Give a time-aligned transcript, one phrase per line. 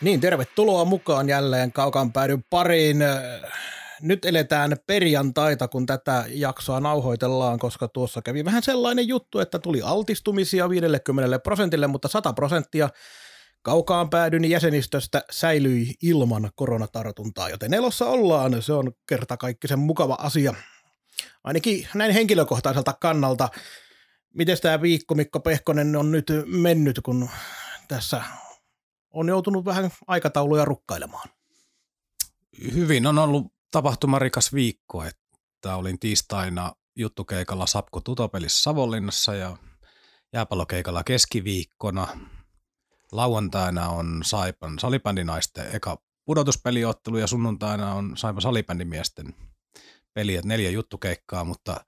[0.00, 2.96] Niin, tervetuloa mukaan jälleen Kaukaan päädyn pariin.
[4.02, 9.82] Nyt eletään perjantaita, kun tätä jaksoa nauhoitellaan, koska tuossa kävi vähän sellainen juttu, että tuli
[9.82, 12.88] altistumisia 50 prosentille, mutta 100 prosenttia
[13.62, 18.62] kaukaan päädyn jäsenistöstä säilyi ilman koronatartuntaa, joten elossa ollaan.
[18.62, 20.54] Se on kertakaikkisen mukava asia.
[21.44, 23.48] Ainakin näin henkilökohtaiselta kannalta.
[24.34, 27.28] Miten tämä viikko Mikko Pehkonen on nyt mennyt, kun
[27.88, 28.22] tässä
[29.10, 31.28] on joutunut vähän aikatauluja rukkailemaan?
[32.72, 39.56] Hyvin on ollut tapahtumarikas viikko, että olin tiistaina juttukeikalla Sapko Tutopelissä Savonlinnassa ja
[40.32, 42.06] jääpallokeikalla keskiviikkona.
[43.12, 49.34] Lauantaina on Saipan salibändinaisten eka pudotuspeliottelu ja sunnuntaina on Saipan salibändimiesten
[50.14, 51.84] peli, että neljä juttukeikkaa, mutta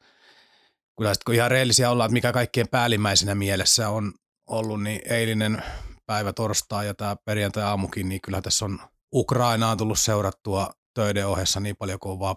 [0.99, 4.13] kyllä sitten kun ihan reellisiä ollaan, että mikä kaikkien päällimmäisenä mielessä on
[4.47, 5.63] ollut, niin eilinen
[6.09, 8.81] päivä torstai ja tämä perjantai-aamukin, niin kyllä tässä on
[9.15, 12.37] Ukrainaan tullut seurattua töiden ohessa niin paljon kuin on vaan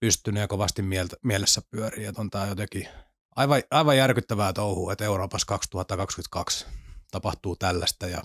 [0.00, 2.04] pystynyt ja kovasti mieltä, mielessä pyörii.
[2.04, 2.88] Että on tämä jotenkin
[3.36, 6.66] aivan, aivan järkyttävää touhua, että Euroopassa 2022
[7.10, 8.22] tapahtuu tällaista ja,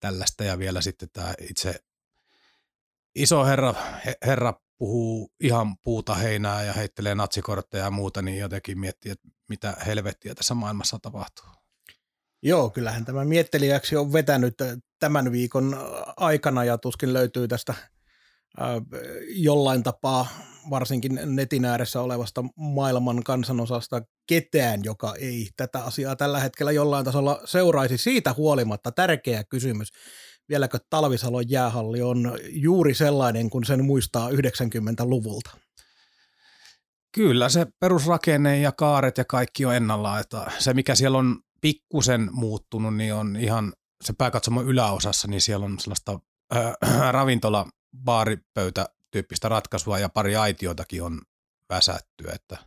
[0.00, 1.80] tällaista ja vielä sitten tämä itse
[3.14, 3.74] iso herra,
[4.26, 9.76] herra puhuu ihan puuta heinää ja heittelee natsikortteja ja muuta, niin jotenkin miettii, että mitä
[9.86, 11.59] helvettiä tässä maailmassa tapahtuu.
[12.42, 14.54] Joo, kyllähän tämä miettelijäksi on vetänyt
[14.98, 15.76] tämän viikon
[16.16, 17.74] aikana ja tuskin löytyy tästä
[19.28, 20.26] jollain tapaa
[20.70, 27.40] varsinkin netin ääressä olevasta maailman kansanosasta ketään, joka ei tätä asiaa tällä hetkellä jollain tasolla
[27.44, 27.98] seuraisi.
[27.98, 29.88] Siitä huolimatta tärkeä kysymys,
[30.48, 35.50] vieläkö Talvisalon jäähalli on juuri sellainen, kun sen muistaa 90-luvulta?
[37.12, 40.24] Kyllä, se perusrakenne ja kaaret ja kaikki on ennallaan.
[40.58, 43.72] Se, mikä siellä on pikkusen muuttunut, niin on ihan
[44.04, 46.20] se pääkatsomo yläosassa, niin siellä on sellaista
[46.56, 47.66] äh, ravintola
[48.04, 51.22] baaripöytä tyyppistä ratkaisua ja pari aitiotakin on
[51.68, 52.58] väsätty, että,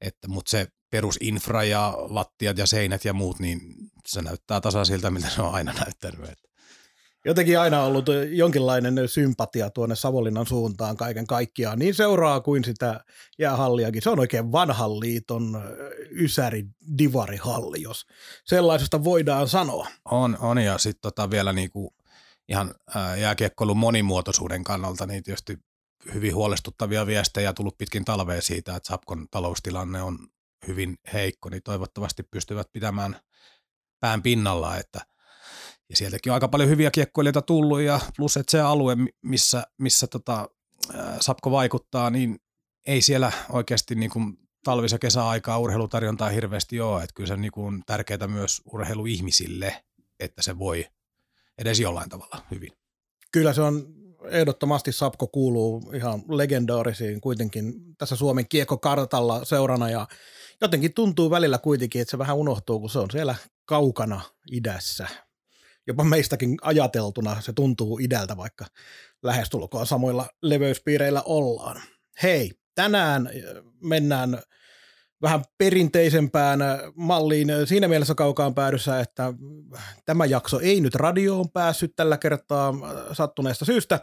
[0.00, 3.60] että, mutta se perusinfra ja lattiat ja seinät ja muut, niin
[4.06, 6.30] se näyttää tasaisilta, miltä se on aina näyttänyt.
[6.30, 6.48] Että.
[7.24, 13.04] Jotenkin aina ollut jonkinlainen sympatia tuonne Savonlinnan suuntaan kaiken kaikkiaan, niin seuraa kuin sitä
[13.38, 14.02] jäähalliakin.
[14.02, 15.62] Se on oikein vanhan liiton
[16.10, 16.64] ysäri
[16.98, 18.06] divarihalli, jos
[18.44, 19.88] sellaisesta voidaan sanoa.
[20.04, 21.94] On, on ja sitten tota vielä niinku
[22.48, 22.74] ihan
[23.20, 25.58] jääkiekkoilun monimuotoisuuden kannalta, niin tietysti
[26.14, 30.18] hyvin huolestuttavia viestejä tullut pitkin talvea siitä, että Sapkon taloustilanne on
[30.66, 33.16] hyvin heikko, niin toivottavasti pystyvät pitämään
[34.00, 35.00] pään pinnalla, että
[35.94, 40.06] ja sieltäkin on aika paljon hyviä kiekkoilijoita tullut ja plus, että se alue, missä, missä
[40.06, 40.48] tota,
[41.20, 42.38] Sapko vaikuttaa, niin
[42.86, 47.52] ei siellä oikeasti niin kuin talvis- ja kesäaikaa urheilutarjontaa hirveästi ole, että kyllä se niin
[47.52, 49.84] kuin on tärkeää myös urheiluihmisille,
[50.20, 50.86] että se voi
[51.58, 52.72] edes jollain tavalla hyvin.
[53.32, 53.86] Kyllä se on
[54.30, 60.06] ehdottomasti Sapko kuuluu ihan legendaarisiin kuitenkin tässä Suomen kiekkokartalla seurana ja
[60.60, 63.34] jotenkin tuntuu välillä kuitenkin, että se vähän unohtuu, kun se on siellä
[63.64, 64.20] kaukana
[64.52, 65.08] idässä.
[65.86, 68.64] Jopa meistäkin ajateltuna se tuntuu idältä, vaikka
[69.22, 71.82] lähestulkoon samoilla leveyspiireillä ollaan.
[72.22, 73.30] Hei, tänään
[73.82, 74.42] mennään
[75.22, 76.60] vähän perinteisempään
[76.94, 79.32] malliin siinä mielessä kaukaan päädyssä, että
[80.06, 82.74] tämä jakso ei nyt radioon päässyt tällä kertaa
[83.12, 84.00] sattuneesta syystä,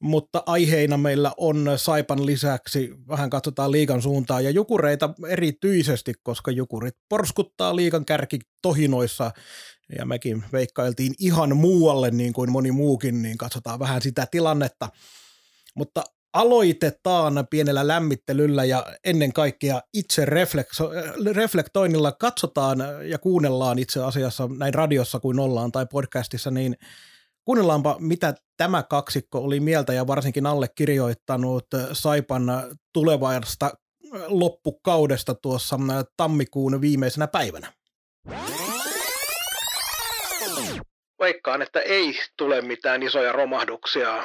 [0.00, 6.94] mutta aiheina meillä on Saipan lisäksi, vähän katsotaan liikan suuntaan ja jukureita erityisesti, koska jukurit
[7.08, 9.30] porskuttaa liikan kärki tohinoissa
[9.98, 14.88] ja mekin veikkailtiin ihan muualle niin kuin moni muukin, niin katsotaan vähän sitä tilannetta.
[15.74, 20.26] Mutta aloitetaan pienellä lämmittelyllä ja ennen kaikkea itse
[21.34, 26.76] reflektoinnilla katsotaan ja kuunnellaan itse asiassa näin radiossa kuin ollaan tai podcastissa, niin
[27.44, 32.42] kuunnellaanpa mitä tämä kaksikko oli mieltä ja varsinkin allekirjoittanut Saipan
[32.92, 33.70] tulevasta
[34.26, 35.78] loppukaudesta tuossa
[36.16, 37.72] tammikuun viimeisenä päivänä.
[41.24, 44.22] Veikkaan, että ei tule mitään isoja romahduksia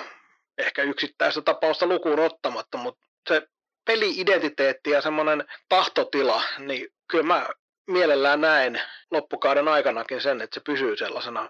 [0.58, 3.48] ehkä yksittäistä tapausta lukuun ottamatta, mutta se
[3.86, 7.48] peli-identiteetti ja semmoinen tahtotila, niin kyllä mä
[7.88, 8.82] mielellään näen
[9.12, 11.50] loppukauden aikanakin sen, että se pysyy sellaisena,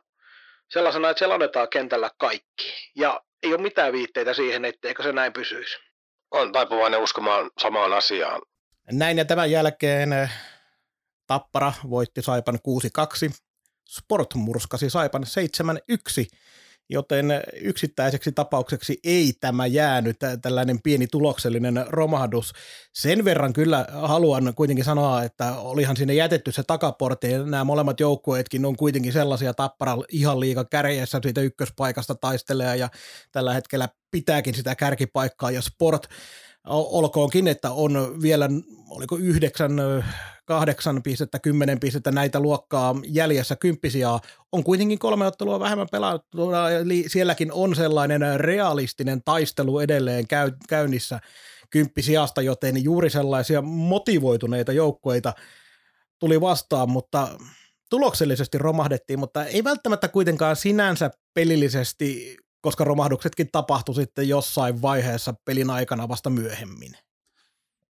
[0.69, 2.73] sellaisena että siellä annetaan kentällä kaikki.
[2.95, 5.77] Ja ei ole mitään viitteitä siihen, etteikö se näin pysyisi.
[6.31, 8.41] On taipuvainen uskomaan samaan asiaan.
[8.91, 10.29] Näin ja tämän jälkeen eh,
[11.27, 13.48] Tappara voitti Saipan 6-2.
[13.89, 16.27] Sport murskasi Saipan 7-1
[16.89, 17.25] joten
[17.61, 22.53] yksittäiseksi tapaukseksi ei tämä jäänyt tällainen pieni tuloksellinen romahdus.
[22.93, 28.65] Sen verran kyllä haluan kuitenkin sanoa, että olihan sinne jätetty se takaportti, nämä molemmat joukkueetkin
[28.65, 32.89] on kuitenkin sellaisia tappara ihan liiga kärjessä siitä ykköspaikasta taistelee, ja
[33.31, 36.07] tällä hetkellä pitääkin sitä kärkipaikkaa, ja Sport
[36.67, 38.49] olkoonkin, että on vielä,
[38.89, 39.71] oliko yhdeksän,
[40.45, 44.09] kahdeksan pistettä, kymmenen pistettä näitä luokkaa jäljessä kymppisiä,
[44.51, 51.19] on kuitenkin kolme ottelua vähemmän pelattuna, eli sielläkin on sellainen realistinen taistelu edelleen käy, käynnissä
[51.69, 55.33] kymppisiasta, joten juuri sellaisia motivoituneita joukkoita
[56.19, 57.27] tuli vastaan, mutta
[57.89, 65.69] tuloksellisesti romahdettiin, mutta ei välttämättä kuitenkaan sinänsä pelillisesti koska romahduksetkin tapahtui sitten jossain vaiheessa pelin
[65.69, 66.91] aikana vasta myöhemmin.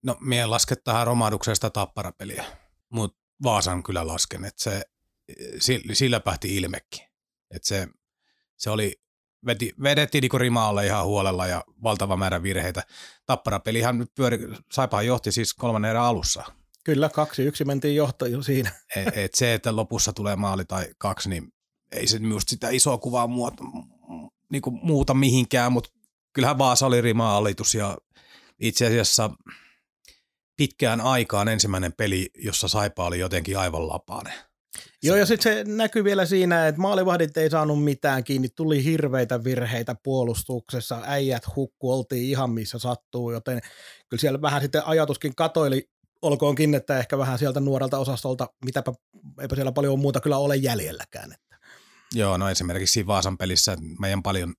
[0.03, 2.45] No, mie laske tähän romahduksesta tapparapeliä,
[2.89, 4.81] mutta Vaasan kyllä lasken, että se,
[5.93, 7.05] sillä päähti ilmekin.
[7.51, 7.87] Että se,
[8.57, 8.95] se oli,
[9.45, 12.83] veti, vedettiin niinku rimaalle ihan huolella ja valtava määrä virheitä.
[13.25, 14.39] Tapparapelihan nyt pyöri,
[14.71, 16.43] Saipahan johti siis kolmannen erän alussa.
[16.83, 18.71] Kyllä, kaksi yksi mentiin johtaja siinä.
[18.95, 21.53] Et, et se, että lopussa tulee maali tai kaksi, niin
[21.91, 23.63] ei se minusta sitä isoa kuvaa muoto,
[24.51, 25.89] niin kuin muuta mihinkään, mutta
[26.33, 27.97] kyllähän Vaasa oli rima-alitus ja
[28.59, 29.29] itse asiassa
[30.57, 34.33] pitkään aikaan ensimmäinen peli, jossa Saipa oli jotenkin aivan lapainen.
[35.03, 39.43] Joo, ja sitten se näkyy vielä siinä, että maalivahdit ei saanut mitään kiinni, tuli hirveitä
[39.43, 43.59] virheitä puolustuksessa, äijät hukku, oltiin ihan missä sattuu, joten
[44.09, 45.89] kyllä siellä vähän sitten ajatuskin katoili,
[46.21, 48.93] olkoonkin, että ehkä vähän sieltä nuorelta osastolta, mitäpä,
[49.41, 51.35] eipä siellä paljon muuta kyllä ole jäljelläkään.
[52.15, 54.53] Joo, no esimerkiksi Vaasan pelissä meidän paljon,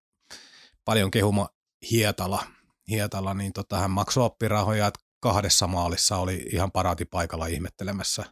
[0.85, 1.49] paljon kehuma
[1.91, 2.45] Hietala,
[2.89, 8.25] Hietala niin tota, hän maksoi oppirahoja, että kahdessa maalissa oli ihan paraati paikalla ihmettelemässä.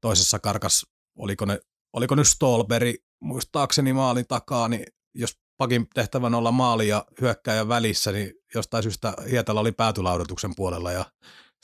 [0.00, 0.86] Toisessa karkas,
[1.18, 1.60] oliko ne,
[1.92, 8.12] oliko nyt Stolberi, muistaakseni maalin takaa, niin jos pakin tehtävän olla maali ja hyökkäjä välissä,
[8.12, 11.04] niin jostain syystä Hietala oli päätylaudotuksen puolella ja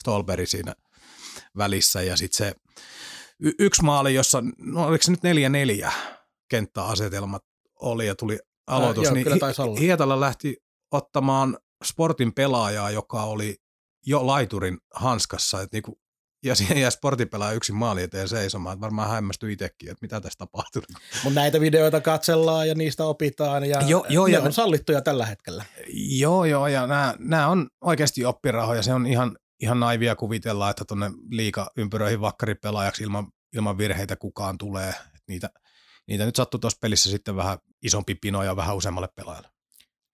[0.01, 0.75] Stolberi siinä
[1.57, 2.01] välissä.
[2.01, 2.55] Ja sitten se
[3.39, 5.91] y- yksi maali, jossa, no oliko se nyt neljä neljä,
[6.51, 7.43] kenttäasetelmat
[7.79, 9.35] oli ja tuli aloitus, Ää, joo,
[9.69, 10.57] niin Hietala lähti
[10.91, 13.55] ottamaan sportin pelaajaa, joka oli
[14.05, 15.99] jo laiturin hanskassa, että niinku,
[16.45, 20.21] ja siihen jää sportin pelaaja yksin maali eteen seisomaan, että varmaan hämmästyi itsekin, että mitä
[20.21, 20.81] tässä tapahtuu.
[21.23, 25.25] Mutta näitä videoita katsellaan ja niistä opitaan ja jo, jo, ne ja, on sallittuja tällä
[25.25, 25.65] hetkellä.
[25.93, 26.87] Joo, joo, ja
[27.19, 33.03] nämä on oikeasti oppirahoja, se on ihan, ihan naivia kuvitella, että tuonne liika ympyröihin vakkaripelaajaksi
[33.03, 34.89] ilman, ilman virheitä kukaan tulee.
[34.89, 35.49] Että niitä–
[36.11, 39.49] niitä nyt sattui tuossa pelissä sitten vähän isompi pino ja vähän useammalle pelaajalle.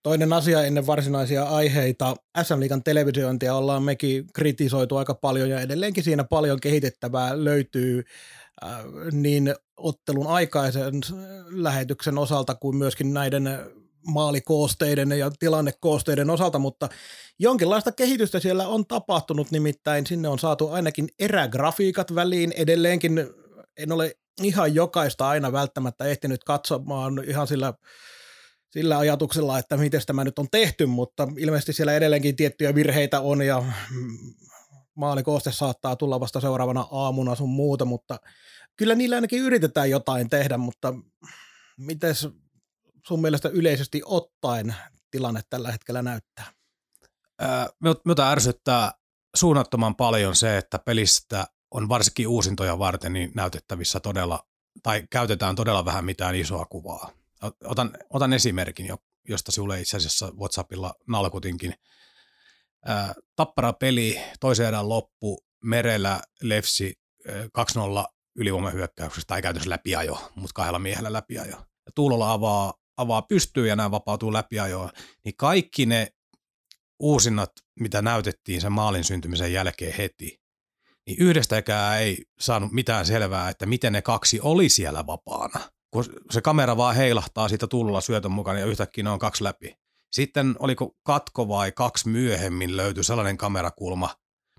[0.03, 2.15] Toinen asia ennen varsinaisia aiheita.
[2.43, 8.03] SM Liigan televisiointia ollaan mekin kritisoitu aika paljon ja edelleenkin siinä paljon kehitettävää löytyy
[8.63, 10.93] äh, niin ottelun aikaisen
[11.49, 13.49] lähetyksen osalta kuin myöskin näiden
[14.07, 16.89] maalikoosteiden ja tilannekoosteiden osalta, mutta
[17.39, 22.53] jonkinlaista kehitystä siellä on tapahtunut, nimittäin sinne on saatu ainakin erägrafiikat väliin.
[22.57, 23.27] Edelleenkin
[23.77, 27.73] en ole ihan jokaista aina välttämättä ehtinyt katsomaan ihan sillä,
[28.69, 33.41] sillä ajatuksella, että miten tämä nyt on tehty, mutta ilmeisesti siellä edelleenkin tiettyjä virheitä on
[33.41, 33.63] ja
[34.95, 38.19] maalikooste saattaa tulla vasta seuraavana aamuna sun muuta, mutta
[38.75, 40.93] kyllä niillä ainakin yritetään jotain tehdä, mutta
[41.77, 42.15] miten
[43.07, 44.75] sun mielestä yleisesti ottaen
[45.11, 46.45] tilanne tällä hetkellä näyttää?
[48.05, 48.91] Mitä ärsyttää
[49.35, 54.47] suunnattoman paljon se, että pelistä on varsinkin uusintoja varten niin näytettävissä todella,
[54.83, 57.11] tai käytetään todella vähän mitään isoa kuvaa.
[57.63, 58.89] Otan, otan esimerkin,
[59.29, 61.73] josta sinulle itse asiassa WhatsAppilla nalkutinkin.
[63.35, 67.31] Tappara peli, toisen erän loppu, merellä Lefsi 2-0
[68.35, 71.57] ylivoimahyökkäyksestä, tai käytössä läpiajo, mutta kahdella miehellä läpiajo.
[71.85, 74.89] Ja Tuulola avaa, avaa pystyy ja nämä vapautuu läpiajoon.
[75.25, 76.07] Niin kaikki ne
[76.99, 80.41] uusinnat, mitä näytettiin sen maalin syntymisen jälkeen heti,
[81.07, 85.59] niin yhdestäkään ei saanut mitään selvää, että miten ne kaksi oli siellä vapaana.
[85.91, 89.77] Kun se kamera vaan heilahtaa siitä tullulla syötön mukana ja yhtäkkiä ne on kaksi läpi.
[90.11, 94.15] Sitten oliko katko vai kaksi myöhemmin löytyi sellainen kamerakulma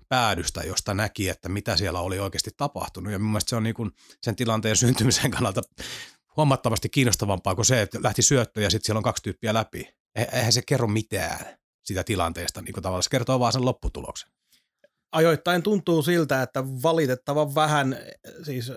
[0.09, 3.13] päädystä, josta näki, että mitä siellä oli oikeasti tapahtunut.
[3.13, 3.91] Ja mielestäni se on niin kuin
[4.23, 5.61] sen tilanteen syntymisen kannalta
[6.37, 9.89] huomattavasti kiinnostavampaa kuin se, että lähti syöttö ja sitten siellä on kaksi tyyppiä läpi.
[10.15, 11.39] Eihän se kerro mitään
[11.83, 14.31] sitä tilanteesta, niin kuin tavallaan se kertoo vaan sen lopputuloksen
[15.11, 17.97] ajoittain tuntuu siltä, että valitettavan vähän
[18.43, 18.71] siis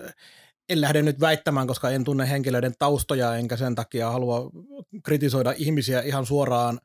[0.69, 4.49] en lähde nyt väittämään, koska en tunne henkilöiden taustoja, enkä sen takia halua
[5.03, 6.79] kritisoida ihmisiä ihan suoraan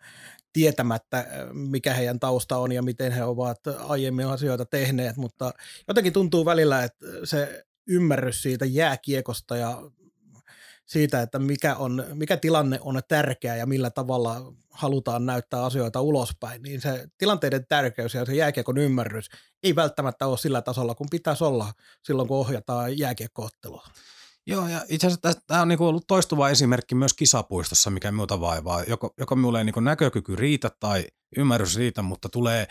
[0.52, 5.52] tietämättä, mikä heidän tausta on ja miten he ovat aiemmin asioita tehneet, mutta
[5.88, 9.82] jotenkin tuntuu välillä, että se ymmärrys siitä jääkiekosta ja
[10.86, 16.62] siitä, että mikä, on, mikä tilanne on tärkeä ja millä tavalla halutaan näyttää asioita ulospäin,
[16.62, 19.28] niin se tilanteiden tärkeys ja se jääkiekon ymmärrys
[19.62, 21.72] ei välttämättä ole sillä tasolla, kun pitäisi olla
[22.04, 23.86] silloin, kun ohjataan jääkiekkoottelua.
[24.46, 28.82] Joo, ja itse asiassa tämä on niinku ollut toistuva esimerkki myös kisapuistossa, mikä muuta vaivaa.
[28.82, 31.06] Joko, joko minulle ei niinku näkökyky riitä tai
[31.36, 32.66] ymmärrys riitä, mutta tulee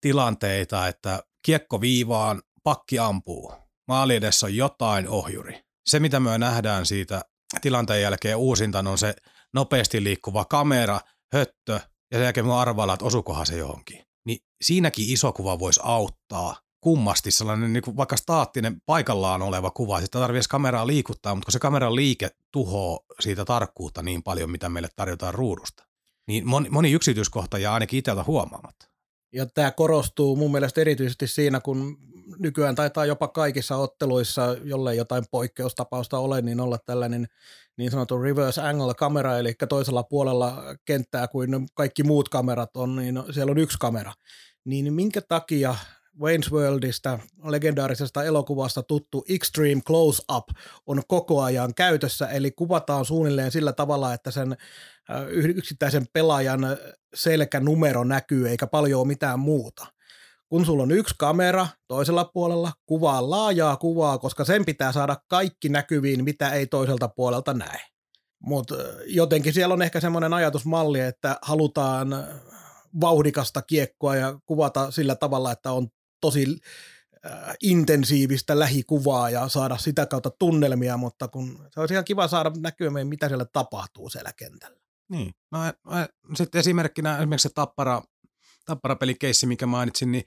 [0.00, 3.52] tilanteita, että kiekko viivaan, pakki ampuu.
[3.88, 5.60] Maali edessä on jotain ohjuri.
[5.86, 7.22] Se, mitä me nähdään siitä
[7.60, 9.14] tilanteen jälkeen uusinta on se
[9.54, 11.00] nopeasti liikkuva kamera,
[11.32, 11.72] höttö,
[12.10, 14.04] ja sen jälkeen me arvaillaan, että osukohan se johonkin.
[14.26, 20.00] Niin siinäkin iso kuva voisi auttaa kummasti sellainen niin kuin vaikka staattinen paikallaan oleva kuva.
[20.00, 24.68] Sitä tarvitsisi kameraa liikuttaa, mutta kun se kameran liike tuhoaa siitä tarkkuutta niin paljon, mitä
[24.68, 25.86] meille tarjotaan ruudusta.
[26.28, 28.88] Niin moni, moni yksityiskohta jää ainakin itseltä huomaamatta.
[29.32, 31.98] Ja tämä korostuu mun mielestä erityisesti siinä, kun
[32.38, 37.26] nykyään taitaa jopa kaikissa otteluissa, jollei jotain poikkeustapausta ole, niin olla tällainen
[37.76, 43.22] niin sanottu reverse angle kamera, eli toisella puolella kenttää kuin kaikki muut kamerat on, niin
[43.30, 44.12] siellä on yksi kamera.
[44.64, 45.74] Niin minkä takia
[46.20, 50.44] Wayne's Worldista, legendaarisesta elokuvasta tuttu Extreme Close-Up
[50.86, 54.56] on koko ajan käytössä, eli kuvataan suunnilleen sillä tavalla, että sen
[55.30, 56.60] yksittäisen pelaajan
[57.14, 59.86] selkänumero näkyy, eikä paljon mitään muuta.
[60.52, 65.68] Kun sulla on yksi kamera toisella puolella, kuvaa laajaa kuvaa, koska sen pitää saada kaikki
[65.68, 67.80] näkyviin, mitä ei toiselta puolelta näe.
[68.42, 68.74] Mutta
[69.06, 72.08] jotenkin siellä on ehkä semmoinen ajatusmalli, että halutaan
[73.00, 75.88] vauhdikasta kiekkoa ja kuvata sillä tavalla, että on
[76.20, 76.60] tosi
[77.62, 83.06] intensiivistä lähikuvaa ja saada sitä kautta tunnelmia, mutta kun se olisi ihan kiva saada näkymään,
[83.06, 84.80] mitä siellä tapahtuu siellä kentällä.
[85.10, 85.34] Niin.
[85.50, 88.02] Mä, mä, sitten esimerkkinä esimerkiksi se tappara,
[88.66, 90.24] tappara-pelikeissi, mikä mainitsin, niin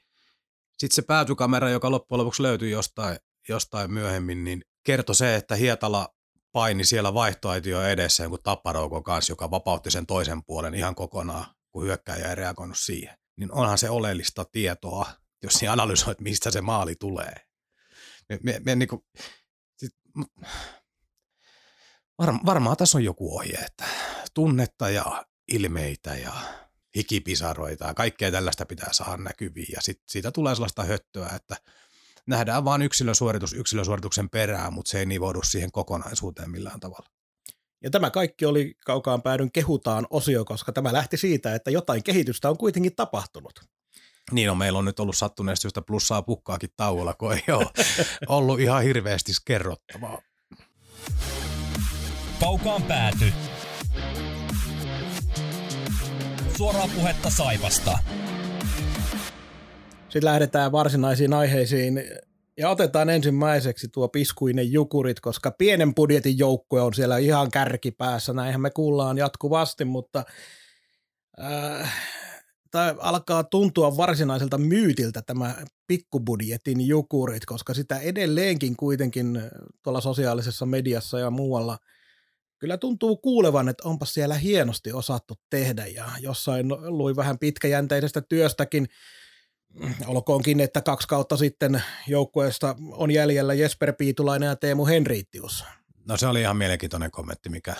[0.78, 3.18] sitten se päätykamera, joka loppujen lopuksi löytyi jostain,
[3.50, 6.10] jostain myöhemmin, niin kertoi se, että Hietala
[6.52, 11.84] paini siellä vaihtoaitio edessä kun tapparoukon kanssa, joka vapautti sen toisen puolen ihan kokonaan, kun
[11.84, 13.18] hyökkäjä ei reagoinut siihen.
[13.38, 15.06] Niin onhan se oleellista tietoa
[15.46, 17.36] jos sinä analysoit, mistä se maali tulee.
[18.30, 19.02] Me, me, me niin kuin,
[19.78, 19.92] sit,
[22.18, 23.86] var, varmaan tässä on joku ohje, että
[24.34, 26.34] tunnetta ja ilmeitä ja
[26.96, 31.56] hikipisaroita ja kaikkea tällaista pitää saada näkyviin ja sit siitä tulee sellaista höttöä, että
[32.28, 37.10] nähdään vain yksilösuoritus yksilösuorituksen perään, mutta se ei nivoudu siihen kokonaisuuteen millään tavalla.
[37.84, 42.50] Ja tämä kaikki oli kaukaan päädyn kehutaan osio, koska tämä lähti siitä, että jotain kehitystä
[42.50, 43.60] on kuitenkin tapahtunut.
[44.32, 47.68] Niin on, meillä on nyt ollut sattuneesti syystä plussaa pukkaakin tauolla, kun ei ole
[48.28, 50.22] ollut ihan hirveästi kerrottavaa.
[52.40, 53.34] Kaukaan pääty.
[56.58, 58.00] Suoraa puhetta Saipasta.
[60.10, 62.04] Sitten lähdetään varsinaisiin aiheisiin
[62.58, 68.34] ja otetaan ensimmäiseksi tuo piskuinen jukurit, koska pienen budjetin joukkue on siellä ihan kärkipäässä.
[68.34, 70.24] Näinhän me kuullaan jatkuvasti, mutta
[71.44, 71.94] äh,
[72.72, 75.56] tai alkaa tuntua varsinaiselta myytiltä tämä
[75.88, 79.42] pikkubudjetin jukurit, koska sitä edelleenkin kuitenkin
[79.84, 81.78] tuolla sosiaalisessa mediassa ja muualla
[82.66, 88.88] kyllä tuntuu kuulevan, että onpa siellä hienosti osattu tehdä ja jossain lui vähän pitkäjänteisestä työstäkin,
[90.08, 95.64] olkoonkin, että kaksi kautta sitten joukkueesta on jäljellä Jesper Piitulainen ja Teemu Henriittius.
[96.08, 97.76] No se oli ihan mielenkiintoinen kommentti, mikä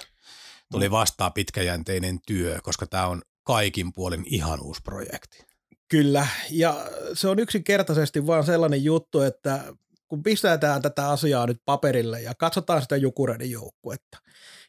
[0.72, 5.46] tuli vastaan pitkäjänteinen työ, koska tämä on kaikin puolin ihan uusi projekti.
[5.88, 9.64] Kyllä, ja se on yksinkertaisesti vaan sellainen juttu, että
[10.08, 14.18] kun pistetään tätä asiaa nyt paperille ja katsotaan sitä Jukureiden joukkuetta,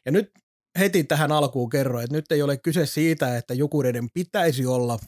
[0.05, 0.31] ja nyt
[0.79, 4.99] heti tähän alkuun kerroin, että nyt ei ole kyse siitä, että Jukureiden pitäisi olla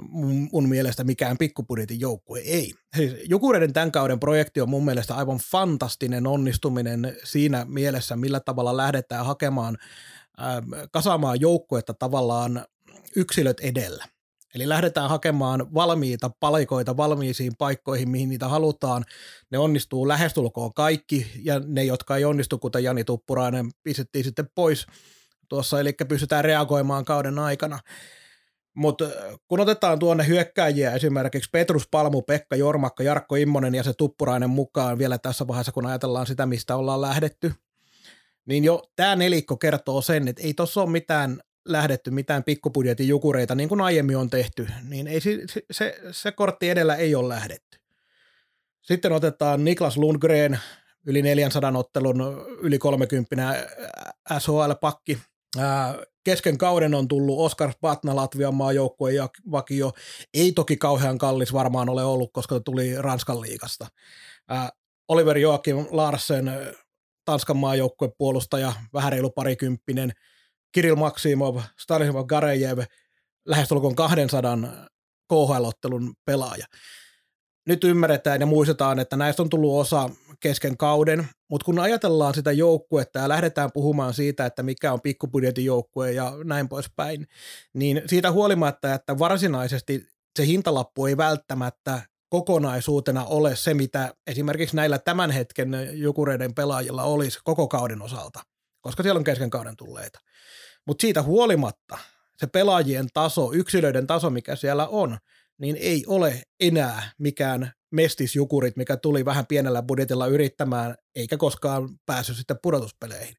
[0.00, 2.38] mun, mun mielestä mikään pikkupudjetin joukkue.
[2.38, 2.74] Ei.
[2.96, 8.76] Siis Jukureiden tämän kauden projekti on mun mielestä aivan fantastinen onnistuminen siinä mielessä, millä tavalla
[8.76, 9.78] lähdetään hakemaan
[10.40, 12.64] Ähm, kasaamaan joukkuetta tavallaan
[13.16, 14.04] yksilöt edellä.
[14.56, 19.04] Eli lähdetään hakemaan valmiita palikoita valmiisiin paikkoihin, mihin niitä halutaan.
[19.50, 24.86] Ne onnistuu lähestulkoon kaikki, ja ne, jotka ei onnistu, kuten Jani Tuppurainen, pistettiin sitten pois
[25.48, 27.78] tuossa, eli pystytään reagoimaan kauden aikana.
[28.76, 29.12] Mutta äh,
[29.48, 34.98] kun otetaan tuonne hyökkääjiä, esimerkiksi Petrus Palmu, Pekka Jormakka, Jarkko Immonen ja se Tuppurainen mukaan
[34.98, 37.52] vielä tässä vaiheessa, kun ajatellaan sitä, mistä ollaan lähdetty–
[38.46, 43.54] niin jo tämä nelikko kertoo sen, että ei tuossa ole mitään lähdetty, mitään pikkupudjetin jukureita,
[43.54, 45.38] niin kuin aiemmin on tehty, niin ei se,
[45.70, 47.78] se, se kortti edellä ei ole lähdetty.
[48.82, 50.58] Sitten otetaan Niklas Lundgren,
[51.06, 53.68] yli 400 ottelun yli 30
[54.38, 55.18] SHL-pakki.
[56.24, 59.92] Kesken kauden on tullut Oskar Patna Latvian maajoukkueen ja vakio.
[60.34, 63.86] Ei toki kauhean kallis varmaan ole ollut, koska tuli Ranskan liigasta.
[65.08, 66.52] Oliver Joakim Larsen,
[67.24, 70.12] Tanskan maajoukkueen puolustaja, vähän reilu parikymppinen.
[70.76, 72.78] Kirill Maksimov, Stanislav Garejev,
[73.46, 74.58] lähestulkoon 200
[75.28, 76.66] KHL-ottelun pelaaja
[77.66, 82.52] nyt ymmärretään ja muistetaan, että näistä on tullut osa kesken kauden, mutta kun ajatellaan sitä
[82.52, 87.26] joukkuetta ja lähdetään puhumaan siitä, että mikä on pikkubudjetin joukkue ja näin poispäin,
[87.74, 90.06] niin siitä huolimatta, että varsinaisesti
[90.38, 97.38] se hintalappu ei välttämättä kokonaisuutena ole se, mitä esimerkiksi näillä tämän hetken jukureiden pelaajilla olisi
[97.44, 98.40] koko kauden osalta,
[98.80, 100.20] koska siellä on kesken kauden tulleita.
[100.86, 101.98] Mutta siitä huolimatta
[102.36, 105.18] se pelaajien taso, yksilöiden taso, mikä siellä on,
[105.58, 112.36] niin ei ole enää mikään mestisjukurit, mikä tuli vähän pienellä budjetilla yrittämään, eikä koskaan päässyt
[112.36, 113.34] sitten pudotuspeleihin.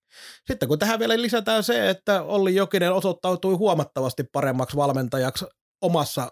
[0.47, 5.45] Sitten kun tähän vielä lisätään se, että Olli Jokinen osoittautui huomattavasti paremmaksi valmentajaksi
[5.81, 6.29] omassa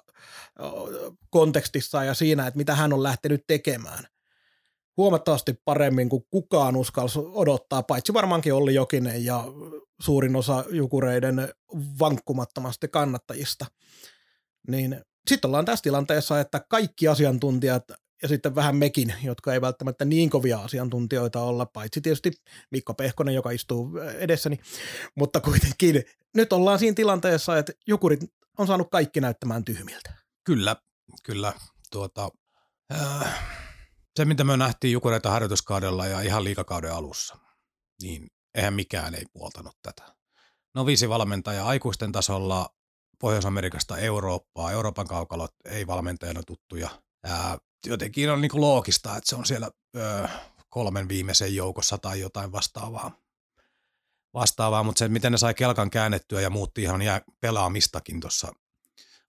[1.29, 4.07] kontekstissaan ja siinä, että mitä hän on lähtenyt tekemään.
[4.97, 9.43] Huomattavasti paremmin kuin kukaan uskalsi odottaa, paitsi varmaankin Olli Jokinen ja
[10.01, 11.53] suurin osa jukureiden
[11.99, 13.65] vankkumattomasti kannattajista.
[14.67, 17.83] Niin sitten ollaan tässä tilanteessa, että kaikki asiantuntijat
[18.21, 22.31] ja sitten vähän mekin, jotka ei välttämättä niin kovia asiantuntijoita olla, paitsi tietysti
[22.71, 24.59] Mikko Pehkonen, joka istuu edessäni,
[25.15, 26.03] mutta kuitenkin
[26.35, 28.19] nyt ollaan siinä tilanteessa, että jukurit
[28.57, 30.13] on saanut kaikki näyttämään tyhmiltä.
[30.43, 30.75] Kyllä,
[31.23, 31.53] kyllä.
[31.91, 32.29] Tuota,
[32.93, 33.64] äh,
[34.15, 37.37] se, mitä me nähtiin jukureita harjoituskaudella ja ihan liikakauden alussa,
[38.01, 40.15] niin eihän mikään ei puoltanut tätä.
[40.75, 42.69] No viisi valmentaja aikuisten tasolla
[43.19, 44.71] Pohjois-Amerikasta Eurooppaa.
[44.71, 46.89] Euroopan kaukalot ei valmentajana tuttuja.
[47.23, 50.27] Ää, jotenkin on niin loogista, että se on siellä ö,
[50.69, 53.11] kolmen viimeisen joukossa tai jotain vastaavaa.
[54.33, 58.51] vastaavaa mutta se, miten ne sai kelkan käännettyä ja muutti ihan jää pelaamistakin tuossa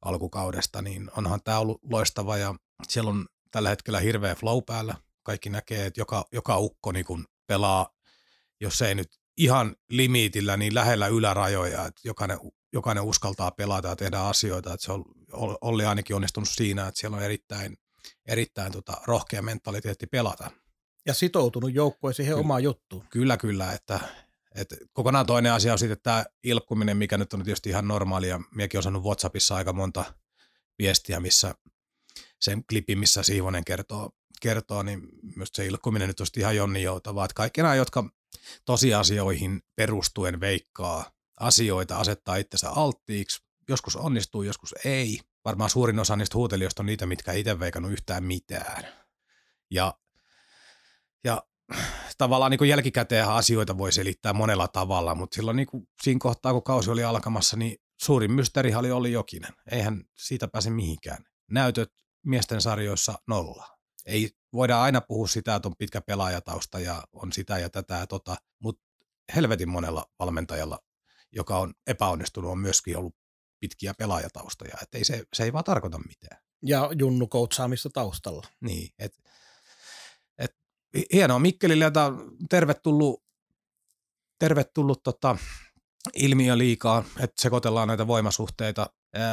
[0.02, 2.54] alkukaudesta, niin onhan tämä ollut loistava ja
[2.88, 4.94] siellä on tällä hetkellä hirveä flow päällä.
[5.22, 7.88] Kaikki näkee, että joka, joka ukko niin kun pelaa,
[8.60, 12.38] jos ei nyt ihan limitillä, niin lähellä ylärajoja, että jokainen
[12.72, 14.74] jokainen uskaltaa pelata ja tehdä asioita.
[14.74, 15.04] Että se on
[15.60, 17.76] Olli ainakin onnistunut siinä, että siellä on erittäin,
[18.26, 20.50] erittäin tota, rohkea mentaliteetti pelata.
[21.06, 23.04] Ja sitoutunut joukkue siihen kyllä, omaan juttuun.
[23.10, 23.72] Kyllä, kyllä.
[23.72, 24.00] Että,
[24.54, 28.40] että kokonaan toinen asia on sitten tämä ilkkuminen, mikä nyt on tietysti ihan normaalia.
[28.54, 30.04] Miekin on saanut WhatsAppissa aika monta
[30.78, 31.54] viestiä, missä
[32.40, 35.00] sen klipin, missä Siivonen kertoo, kertoo niin
[35.36, 37.24] myös se ilkkuminen nyt on ihan jonni joutavaa.
[37.24, 38.10] Että kaikki nämä, jotka
[38.64, 43.42] tosiasioihin perustuen veikkaa asioita, asettaa itsensä alttiiksi.
[43.68, 45.20] Joskus onnistuu, joskus ei.
[45.44, 48.88] Varmaan suurin osa niistä huutelijoista on niitä, mitkä ei itse veikannut yhtään mitään.
[49.70, 49.94] Ja,
[51.24, 51.42] ja
[52.18, 56.62] tavallaan niin jälkikäteen asioita voi selittää monella tavalla, mutta silloin niin kuin siinä kohtaa, kun
[56.62, 59.52] kausi oli alkamassa, niin suurin mysteeri oli oli Jokinen.
[59.70, 61.24] Eihän siitä pääse mihinkään.
[61.50, 61.92] Näytöt
[62.26, 63.78] miesten sarjoissa nolla.
[64.06, 68.06] Ei voida aina puhua sitä, että on pitkä pelaajatausta ja on sitä ja tätä ja
[68.06, 68.82] tota, mutta
[69.34, 70.78] helvetin monella valmentajalla
[71.36, 73.14] joka on epäonnistunut, on myöskin ollut
[73.60, 74.76] pitkiä pelaajataustoja.
[74.82, 76.42] Että ei se, se ei vaan tarkoita mitään.
[76.62, 78.46] Ja Junnu koutsaamista taustalla.
[78.60, 79.12] Niin, et,
[80.38, 80.50] et,
[81.12, 82.12] hienoa Mikkelille, jota
[82.50, 83.24] tervetullut,
[84.38, 85.36] tervetullut tota,
[86.14, 88.90] ilmiö liikaa, että sekoitellaan näitä voimasuhteita.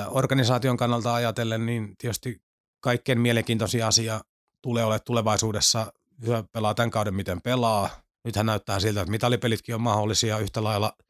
[0.08, 2.42] Organisaation kannalta ajatellen, niin tietysti
[2.84, 4.22] kaikkein mielenkiintoisin asia
[4.62, 5.94] tulee olemaan tulevaisuudessa,
[6.26, 7.90] hyvä pelaa tämän kauden miten pelaa.
[8.24, 10.94] Nythän näyttää siltä, että mitalipelitkin on mahdollisia yhtä lailla–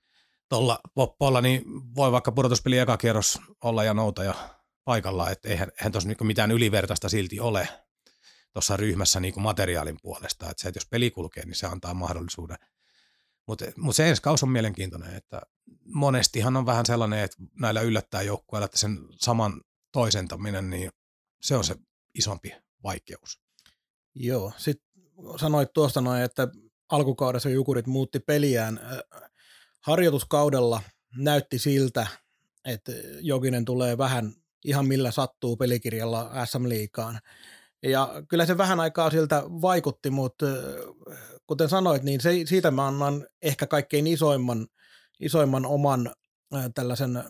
[0.53, 1.63] tuolla poppoilla, niin
[1.95, 4.35] voi vaikka pudotuspeli eka kierros olla ja nouta ja
[4.83, 7.67] paikalla, että eihän, eihän tuossa niinku mitään ylivertaista silti ole
[8.53, 12.57] tuossa ryhmässä niinku materiaalin puolesta, että se, että jos peli kulkee, niin se antaa mahdollisuuden.
[13.47, 15.41] Mutta mut se ensi kaus on mielenkiintoinen, että
[15.85, 20.91] monestihan on vähän sellainen, että näillä yllättää joukkueilla, että sen saman toisentaminen, niin
[21.43, 21.75] se on se
[22.15, 23.41] isompi vaikeus.
[24.15, 24.87] Joo, sitten
[25.39, 26.47] sanoit tuosta noin, että
[26.89, 28.79] alkukaudessa Jukurit muutti peliään
[29.81, 30.81] harjoituskaudella
[31.17, 32.07] näytti siltä,
[32.65, 34.33] että Jokinen tulee vähän
[34.65, 37.19] ihan millä sattuu pelikirjalla SM Liikaan.
[37.83, 40.45] Ja kyllä se vähän aikaa siltä vaikutti, mutta
[41.47, 44.67] kuten sanoit, niin se, siitä mä annan ehkä kaikkein isoimman,
[45.19, 46.13] isoimman oman
[46.75, 47.23] tällaisen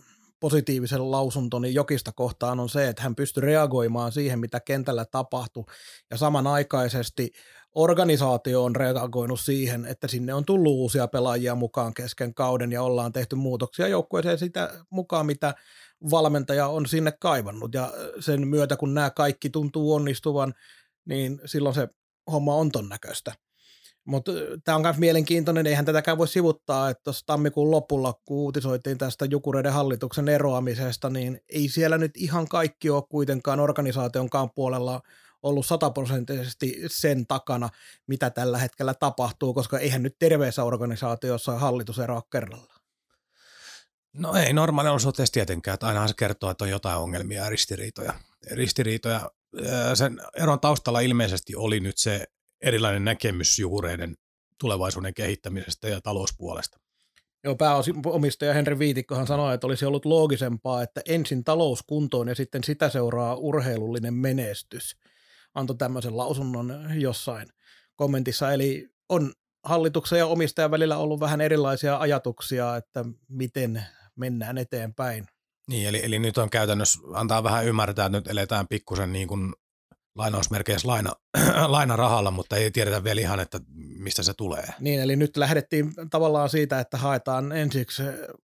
[0.43, 5.63] positiivisen lausuntoni Jokista kohtaan on se, että hän pystyi reagoimaan siihen, mitä kentällä tapahtui,
[6.11, 7.31] ja samanaikaisesti
[7.75, 13.13] organisaatio on reagoinut siihen, että sinne on tullut uusia pelaajia mukaan kesken kauden ja ollaan
[13.13, 15.53] tehty muutoksia joukkueeseen sitä mukaan, mitä
[16.11, 20.53] valmentaja on sinne kaivannut ja sen myötä, kun nämä kaikki tuntuu onnistuvan,
[21.05, 21.87] niin silloin se
[22.31, 23.33] homma on ton näköistä.
[24.05, 24.31] Mutta
[24.63, 29.25] tämä on myös mielenkiintoinen, eihän tätäkään voi sivuttaa, että tuossa tammikuun lopulla, kun uutisoitiin tästä
[29.25, 35.01] Jukureiden hallituksen eroamisesta, niin ei siellä nyt ihan kaikki ole kuitenkaan organisaationkaan puolella
[35.43, 37.69] ollut sataprosenttisesti sen takana,
[38.07, 42.73] mitä tällä hetkellä tapahtuu, koska eihän nyt terveessä organisaatiossa hallitus eroa kerralla.
[44.13, 48.13] No ei normaali olosuhteessa tietenkään, että ainahan se kertoo, että on jotain ongelmia ja ristiriitoja.
[48.51, 49.31] Ristiriitoja
[49.93, 52.27] sen eron taustalla ilmeisesti oli nyt se
[52.63, 54.15] erilainen näkemys juureiden
[54.59, 56.79] tulevaisuuden kehittämisestä ja talouspuolesta.
[57.43, 62.63] Joo, pääomistaja Henri Viitikkohan sanoi, että olisi ollut loogisempaa, että ensin talous kuntoon ja sitten
[62.63, 64.97] sitä seuraa urheilullinen menestys.
[65.53, 67.47] Antoi tämmöisen lausunnon jossain
[67.95, 68.53] kommentissa.
[68.53, 75.25] Eli on hallituksen ja omistajan välillä ollut vähän erilaisia ajatuksia, että miten mennään eteenpäin.
[75.67, 79.53] Niin, eli, eli nyt on käytännössä, antaa vähän ymmärtää, että nyt eletään pikkusen niin kuin
[80.15, 81.13] lainausmerkeissä laina,
[81.67, 83.59] lainarahalla, mutta ei tiedetä vielä ihan, että
[83.97, 84.63] mistä se tulee.
[84.79, 88.03] Niin, eli nyt lähdettiin tavallaan siitä, että haetaan ensiksi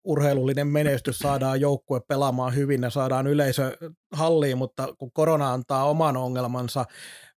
[0.03, 3.77] urheilullinen menestys, saadaan joukkue pelaamaan hyvin ja saadaan yleisö
[4.11, 6.85] halliin, mutta kun korona antaa oman ongelmansa,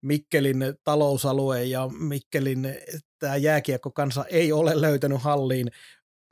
[0.02, 2.74] Mikkelin talousalue ja Mikkelin
[3.18, 5.70] tämä jääkiekko kanssa ei ole löytänyt halliin.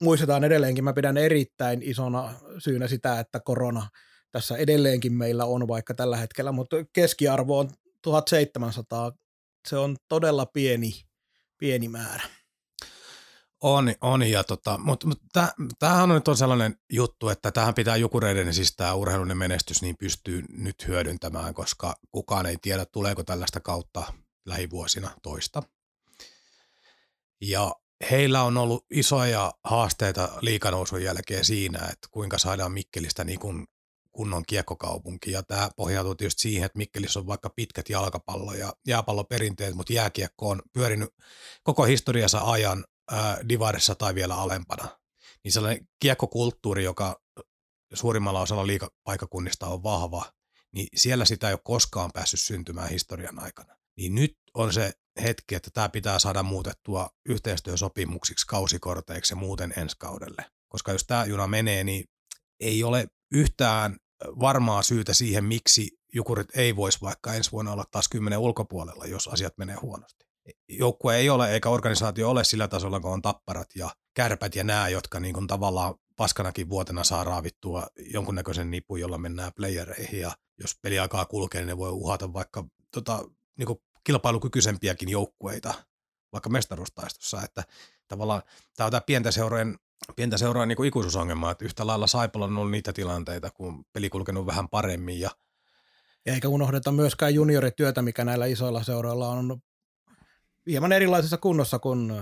[0.02, 3.88] Muistetaan edelleenkin, mä pidän erittäin isona syynä sitä, että korona
[4.32, 7.70] tässä edelleenkin meillä on vaikka tällä hetkellä, mutta keskiarvo on
[8.02, 9.12] 1700,
[9.68, 10.92] se on todella pieni,
[11.58, 12.22] pieni määrä.
[13.60, 15.20] On, on ja tota, mutta mut
[15.78, 18.94] tämähän on nyt on sellainen juttu, että tähän pitää Jukureiden siis tämä
[19.34, 24.12] menestys niin pystyy nyt hyödyntämään, koska kukaan ei tiedä, tuleeko tällaista kautta
[24.46, 25.62] lähivuosina toista.
[27.40, 27.74] Ja
[28.10, 33.66] heillä on ollut isoja haasteita liikanousun jälkeen siinä, että kuinka saadaan Mikkelistä niin kuin
[34.12, 35.30] kunnon kiekkokaupunki.
[35.30, 40.48] Ja tämä pohjautuu tietysti siihen, että Mikkelissä on vaikka pitkät jalkapallo- ja jääpalloperinteet, mutta jääkiekko
[40.48, 41.10] on pyörinyt
[41.62, 44.88] koko historiansa ajan ää, divarissa tai vielä alempana.
[45.44, 47.20] Niin sellainen kiekkokulttuuri, joka
[47.94, 50.32] suurimmalla osalla liikapaikakunnista on vahva,
[50.74, 53.76] niin siellä sitä ei ole koskaan päässyt syntymään historian aikana.
[53.96, 59.96] Niin nyt on se hetki, että tämä pitää saada muutettua yhteistyösopimuksiksi, kausikorteiksi ja muuten ensi
[59.98, 60.44] kaudelle.
[60.68, 62.04] Koska jos tämä juna menee, niin
[62.60, 68.08] ei ole yhtään varmaa syytä siihen, miksi Jukurit ei voisi vaikka ensi vuonna olla taas
[68.08, 70.24] kymmenen ulkopuolella, jos asiat menee huonosti.
[70.68, 74.88] Joukkue ei ole eikä organisaatio ole sillä tasolla, kun on tapparat ja kärpät ja nämä,
[74.88, 80.78] jotka niin kuin tavallaan paskanakin vuotena saa raavittua jonkunnäköisen nipun, jolla mennään playereihin ja jos
[80.82, 83.24] peliaikaa kulkee, niin ne voi uhata vaikka tota,
[83.58, 85.74] niin kuin kilpailukykyisempiäkin joukkueita
[86.32, 87.64] vaikka mestaruustaistossa, että
[88.08, 88.42] tavallaan
[88.76, 89.78] tämä on tämä pienten seurojen
[90.16, 94.46] pientä seuraa niin ikuisuusongelmaa, että yhtä lailla Saipalla on ollut niitä tilanteita, kun peli kulkenut
[94.46, 95.20] vähän paremmin.
[95.20, 95.30] Ja,
[96.26, 99.62] ja eikä unohdeta myöskään juniorityötä, mikä näillä isoilla seuroilla on
[100.66, 102.12] hieman erilaisessa kunnossa kuin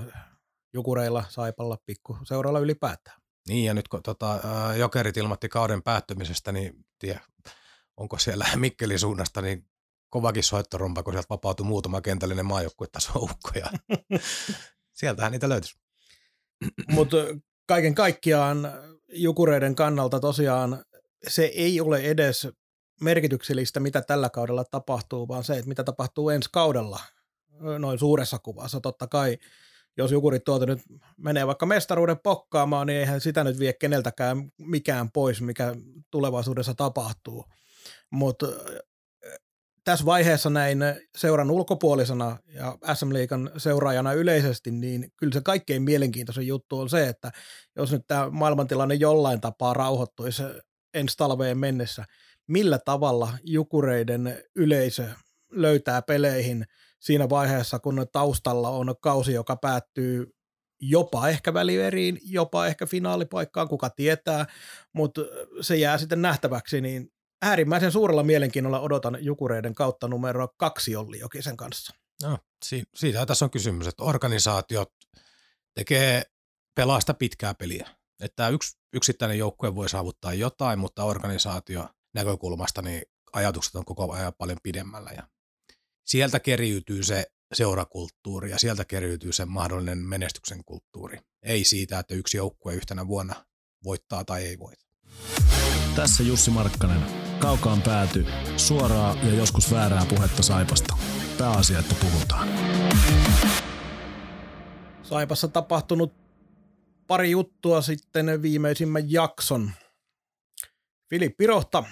[0.73, 3.21] Jukureilla, Saipalla, pikku seuralla ylipäätään.
[3.49, 4.41] Niin ja nyt kun tota,
[4.79, 7.21] Jokerit ilmoitti kauden päättymisestä, niin tie,
[7.97, 9.67] onko siellä Mikkelin suunnasta niin
[10.11, 13.29] kovakin soittorumpa, kun sieltä vapautui muutama kentällinen maajoukkuetaso
[13.61, 13.71] ja
[15.01, 15.79] sieltähän niitä löytyisi.
[16.91, 17.17] Mutta
[17.71, 18.73] kaiken kaikkiaan
[19.09, 20.85] Jukureiden kannalta tosiaan
[21.29, 22.49] se ei ole edes
[23.01, 27.01] merkityksellistä, mitä tällä kaudella tapahtuu, vaan se, että mitä tapahtuu ensi kaudella
[27.79, 28.81] noin suuressa kuvassa.
[28.81, 29.39] Totta kai,
[29.97, 30.81] jos Jukurit tuolta nyt
[31.17, 35.75] menee vaikka mestaruuden pokkaamaan, niin eihän sitä nyt vie keneltäkään mikään pois, mikä
[36.11, 37.45] tulevaisuudessa tapahtuu.
[38.11, 38.47] Mutta
[39.85, 40.79] tässä vaiheessa näin
[41.17, 47.09] seuran ulkopuolisena ja SM Liikan seuraajana yleisesti, niin kyllä se kaikkein mielenkiintoisin juttu on se,
[47.09, 47.31] että
[47.77, 50.43] jos nyt tämä maailmantilanne jollain tapaa rauhoittuisi
[50.95, 52.05] ensi talveen mennessä,
[52.49, 55.09] millä tavalla jukureiden yleisö
[55.51, 56.65] löytää peleihin
[57.01, 60.27] siinä vaiheessa, kun taustalla on kausi, joka päättyy
[60.81, 64.47] jopa ehkä väliveriin, jopa ehkä finaalipaikkaan, kuka tietää,
[64.93, 65.21] mutta
[65.61, 71.57] se jää sitten nähtäväksi, niin äärimmäisen suurella mielenkiinnolla odotan Jukureiden kautta numero kaksi Olli Jokisen
[71.57, 71.95] kanssa.
[72.23, 74.93] No, si- siitä tässä on kysymys, että organisaatiot
[75.75, 76.23] tekee
[76.75, 77.91] pelaasta pitkää peliä.
[78.21, 84.33] Että yksi yksittäinen joukkue voi saavuttaa jotain, mutta organisaatio näkökulmasta niin ajatukset on koko ajan
[84.39, 85.11] paljon pidemmällä.
[85.17, 85.29] Ja
[86.07, 91.19] sieltä keriytyy se seurakulttuuri ja sieltä keriytyy se mahdollinen menestyksen kulttuuri.
[91.43, 93.47] Ei siitä, että yksi joukkue yhtenä vuonna
[93.85, 94.87] voittaa tai ei voita.
[95.97, 97.20] Tässä Jussi Markkanen.
[97.41, 98.27] Kaukaan pääty,
[98.57, 100.97] suoraa ja joskus väärää puhetta Saipasta.
[101.39, 102.49] Pääasia, että puhutaan.
[105.03, 106.13] Saipassa tapahtunut
[107.07, 109.71] pari juttua sitten viimeisimmän jakson.
[111.11, 111.85] Filippi Rohta,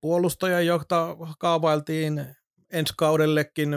[0.00, 2.26] puolustaja, jota kaavailtiin
[2.72, 3.70] ensi kaudellekin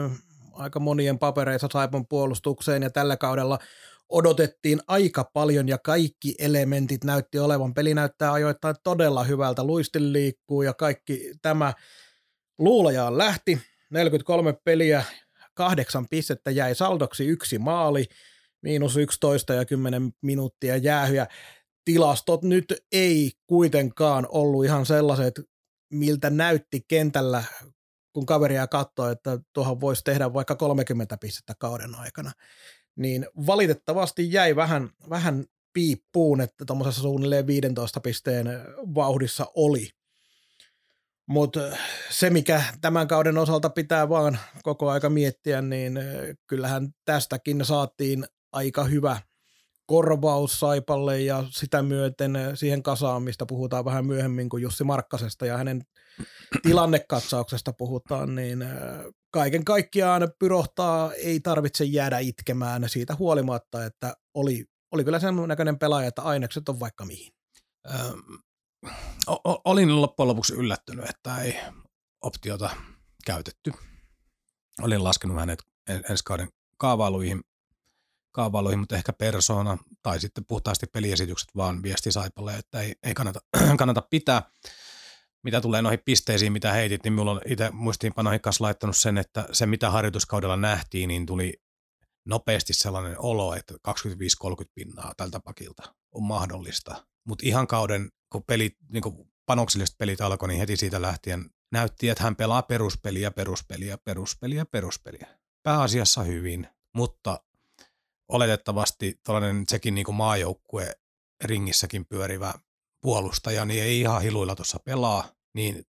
[0.52, 3.58] aika monien papereissa Saipon puolustukseen ja tällä kaudella
[4.08, 7.74] odotettiin aika paljon ja kaikki elementit näytti olevan.
[7.74, 11.72] Peli näyttää ajoittain todella hyvältä, luistin liikkuu ja kaikki tämä
[12.58, 13.60] luulajaan lähti.
[13.90, 15.04] 43 peliä,
[15.54, 18.04] kahdeksan pistettä jäi saldoksi yksi maali,
[18.62, 21.26] miinus 11 ja 10 minuuttia jäähyä.
[21.84, 25.40] Tilastot nyt ei kuitenkaan ollut ihan sellaiset,
[25.92, 27.44] miltä näytti kentällä,
[28.12, 32.32] kun kaveria katsoi, että tuohon voisi tehdä vaikka 30 pistettä kauden aikana.
[32.96, 38.46] Niin valitettavasti jäi vähän, vähän piippuun, että tuommoisessa suunnilleen 15 pisteen
[38.94, 39.90] vauhdissa oli.
[41.26, 41.60] Mutta
[42.10, 45.98] se, mikä tämän kauden osalta pitää vaan koko aika miettiä, niin
[46.46, 49.20] kyllähän tästäkin saatiin aika hyvä
[49.86, 55.56] korvaus Saipalle ja sitä myöten siihen kasaan, mistä puhutaan vähän myöhemmin kuin Jussi Markkasesta ja
[55.56, 55.82] hänen
[56.62, 58.64] tilannekatsauksesta puhutaan, niin
[59.36, 65.78] kaiken kaikkiaan pyrohtaa ei tarvitse jäädä itkemään siitä huolimatta, että oli, oli kyllä sen näköinen
[65.78, 67.32] pelaaja, että ainekset on vaikka mihin.
[67.90, 68.18] Ähm,
[69.64, 71.56] olin loppujen lopuksi yllättynyt, että ei
[72.20, 72.70] optiota
[73.26, 73.72] käytetty.
[74.82, 75.62] Olin laskenut hänet
[76.10, 77.40] ensi kauden kaavailuihin,
[78.32, 83.40] kaavailuihin, mutta ehkä persona tai sitten puhtaasti peliesitykset vaan viesti Saipalle, että ei, ei kannata,
[83.78, 84.50] kannata pitää.
[85.46, 89.48] Mitä tulee noihin pisteisiin, mitä heitit, niin minulla on itse muistiinpanoihin kanssa laittanut sen, että
[89.52, 91.54] se mitä harjoituskaudella nähtiin, niin tuli
[92.24, 93.78] nopeasti sellainen olo, että 25-30
[94.74, 97.06] pinnaa tältä pakilta on mahdollista.
[97.26, 102.08] Mutta ihan kauden, kun pelit, niin kun panokselliset pelit alkoi, niin heti siitä lähtien näytti,
[102.08, 105.26] että hän pelaa peruspeliä, peruspeliä, peruspeliä, peruspeliä.
[105.62, 107.40] Pääasiassa hyvin, mutta
[108.28, 110.92] oletettavasti tällainen sekin niin maajoukkue
[111.44, 112.54] ringissäkin pyörivä
[113.00, 115.84] puolustaja, niin ei ihan hiluilla tuossa pelaa, niin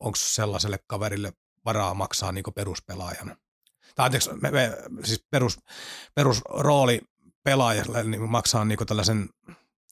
[0.00, 1.32] onko sellaiselle kaverille
[1.64, 3.36] varaa maksaa niin peruspelaajan?
[3.94, 4.72] Tai anteeksi, me, me,
[5.04, 5.58] siis perus,
[6.14, 7.00] perusrooli
[7.42, 9.28] pelaajalle niin maksaa niin tällaisen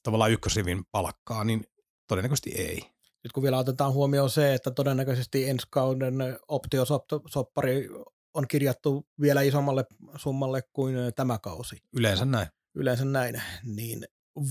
[0.02, 1.64] tavallaan ykkösrivin palkkaa, niin
[2.06, 2.90] todennäköisesti ei.
[3.24, 6.14] Nyt kun vielä otetaan huomioon se, että todennäköisesti ensi kauden
[6.48, 7.88] optiosoppari
[8.34, 9.84] on kirjattu vielä isommalle
[10.16, 11.76] summalle kuin tämä kausi.
[11.96, 12.48] Yleensä näin.
[12.74, 14.04] Yleensä näin, niin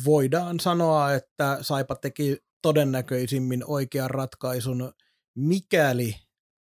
[0.06, 2.38] voidaan sanoa, että Saipa teki
[2.68, 4.94] todennäköisimmin oikean ratkaisun,
[5.36, 6.16] mikäli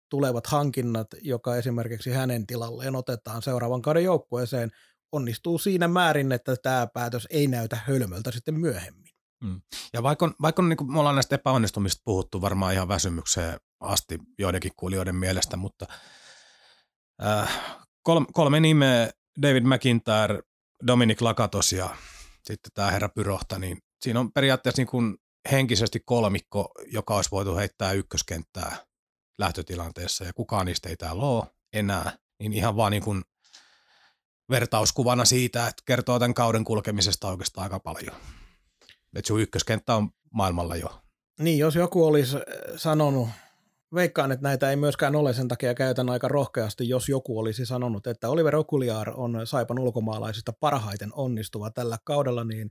[0.09, 4.71] tulevat hankinnat, joka esimerkiksi hänen tilalleen otetaan seuraavan kauden joukkueeseen,
[5.11, 9.13] onnistuu siinä määrin, että tämä päätös ei näytä hölmöltä sitten myöhemmin.
[9.43, 9.61] Mm.
[9.93, 14.71] Ja vaikka, vaikka niin kuin me ollaan näistä epäonnistumista puhuttu varmaan ihan väsymykseen asti joidenkin
[14.75, 15.85] kuulijoiden mielestä, mutta
[17.23, 17.59] äh,
[18.01, 20.41] kolme, kolme nimeä, David McIntyre,
[20.87, 21.89] Dominic Lakatos ja
[22.43, 25.17] sitten tämä herra Pyrohta, niin siinä on periaatteessa niin kuin
[25.51, 28.75] henkisesti kolmikko, joka olisi voitu heittää ykköskenttää
[29.37, 33.23] lähtötilanteessa ja kukaan niistä ei täällä ole enää, niin ihan vaan niin kuin
[34.49, 38.15] vertauskuvana siitä, että kertoo tämän kauden kulkemisesta oikeastaan aika paljon.
[39.15, 41.01] Että sun ykköskenttä on maailmalla jo.
[41.39, 42.37] Niin, jos joku olisi
[42.75, 43.29] sanonut,
[43.95, 48.07] veikkaan, että näitä ei myöskään ole, sen takia käytän aika rohkeasti, jos joku olisi sanonut,
[48.07, 52.69] että Oliver Okuliar on Saipan ulkomaalaisista parhaiten onnistuva tällä kaudella, niin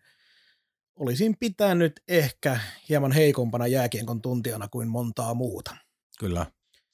[0.96, 5.76] olisin pitänyt ehkä hieman heikompana jääkienkon tuntijana kuin montaa muuta.
[6.18, 6.46] Kyllä.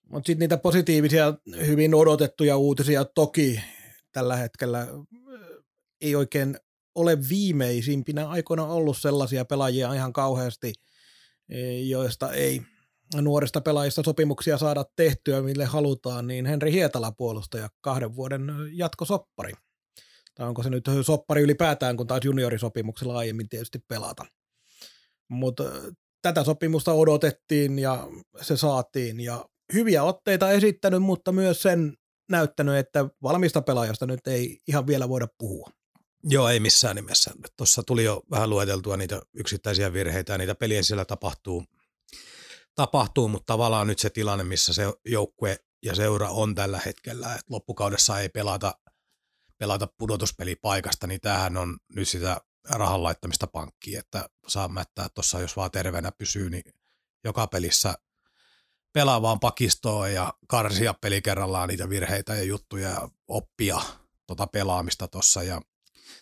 [0.09, 1.35] Mutta sitten niitä positiivisia,
[1.67, 3.61] hyvin odotettuja uutisia toki
[4.13, 4.87] tällä hetkellä
[6.01, 6.57] ei oikein
[6.95, 10.73] ole viimeisimpinä aikoina ollut sellaisia pelaajia ihan kauheasti,
[11.49, 12.63] e, joista ei
[13.15, 19.53] nuorista pelaajista sopimuksia saada tehtyä, mille halutaan, niin Henri Hietala puolustaja kahden vuoden jatkosoppari.
[20.41, 24.27] Tai onko se nyt soppari ylipäätään, kun taas juniorisopimuksella aiemmin tietysti pelata.
[25.29, 25.65] Mutta
[26.23, 28.09] tätä sopimusta odotettiin ja
[28.41, 31.95] se saatiin ja hyviä otteita esittänyt, mutta myös sen
[32.31, 35.71] näyttänyt, että valmista pelaajasta nyt ei ihan vielä voida puhua.
[36.25, 37.31] Joo, ei missään nimessä.
[37.57, 41.65] Tuossa tuli jo vähän lueteltua niitä yksittäisiä virheitä ja niitä pelien siellä tapahtuu,
[42.75, 47.47] tapahtuu, mutta tavallaan nyt se tilanne, missä se joukkue ja seura on tällä hetkellä, että
[47.49, 48.75] loppukaudessa ei pelata,
[49.61, 55.57] pelata pudotuspelipaikasta, niin tämähän on nyt sitä rahan laittamista pankkiin, että saa mättää tuossa, jos
[55.57, 56.63] vaan terveenä pysyy, niin
[57.25, 57.95] joka pelissä–
[58.93, 63.81] pelaa vaan pakistoa ja karsia peli kerrallaan niitä virheitä ja juttuja ja oppia
[64.27, 65.61] tota pelaamista tuossa ja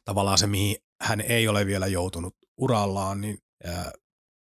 [0.05, 3.39] tavallaan se, mihin hän ei ole vielä joutunut urallaan, niin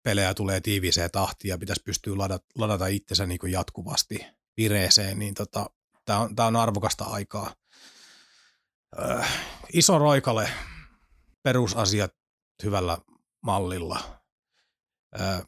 [0.03, 5.35] pelejä tulee tiiviiseen tahtiin ja pitäisi pystyä ladata, ladata itsensä niin kuin jatkuvasti vireeseen, niin
[5.35, 5.71] tota,
[6.05, 7.55] tämä on, on arvokasta aikaa.
[8.96, 9.29] Äh,
[9.72, 10.51] iso roikale,
[11.42, 12.14] perusasiat
[12.62, 12.98] hyvällä
[13.40, 14.20] mallilla.
[15.20, 15.42] Äh,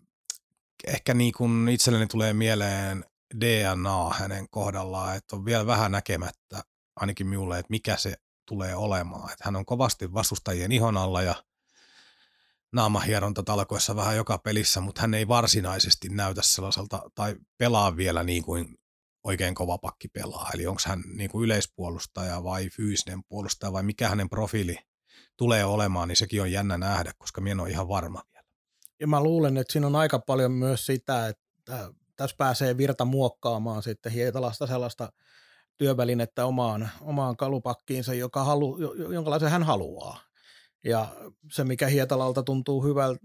[0.87, 3.05] ehkä niin kuin itselleni tulee mieleen
[3.40, 6.64] DNA hänen kohdallaan, että on vielä vähän näkemättä
[6.96, 8.14] ainakin minulle, että mikä se
[8.46, 9.33] tulee olemaan.
[9.33, 11.35] Että hän on kovasti vastustajien ihon alla ja
[12.72, 18.42] naamahieronta talkoissa vähän joka pelissä, mutta hän ei varsinaisesti näytä sellaiselta tai pelaa vielä niin
[18.42, 18.79] kuin
[19.25, 20.51] oikein kova pakki pelaa.
[20.55, 24.79] Eli onko hän niin kuin yleispuolustaja vai fyysinen puolustaja vai mikä hänen profiili
[25.37, 28.47] tulee olemaan, niin sekin on jännä nähdä, koska minä en ole ihan varma vielä.
[29.01, 33.83] Ja mä luulen, että siinä on aika paljon myös sitä, että tässä pääsee virta muokkaamaan
[33.83, 35.13] sitten Hietalasta sellaista
[35.77, 38.79] työvälinettä omaan, omaan kalupakkiinsa, joka halu,
[39.13, 40.30] jonkalaisen hän haluaa.
[40.85, 41.09] Ja
[41.53, 43.21] se, mikä Hietalalta tuntuu hyvältä,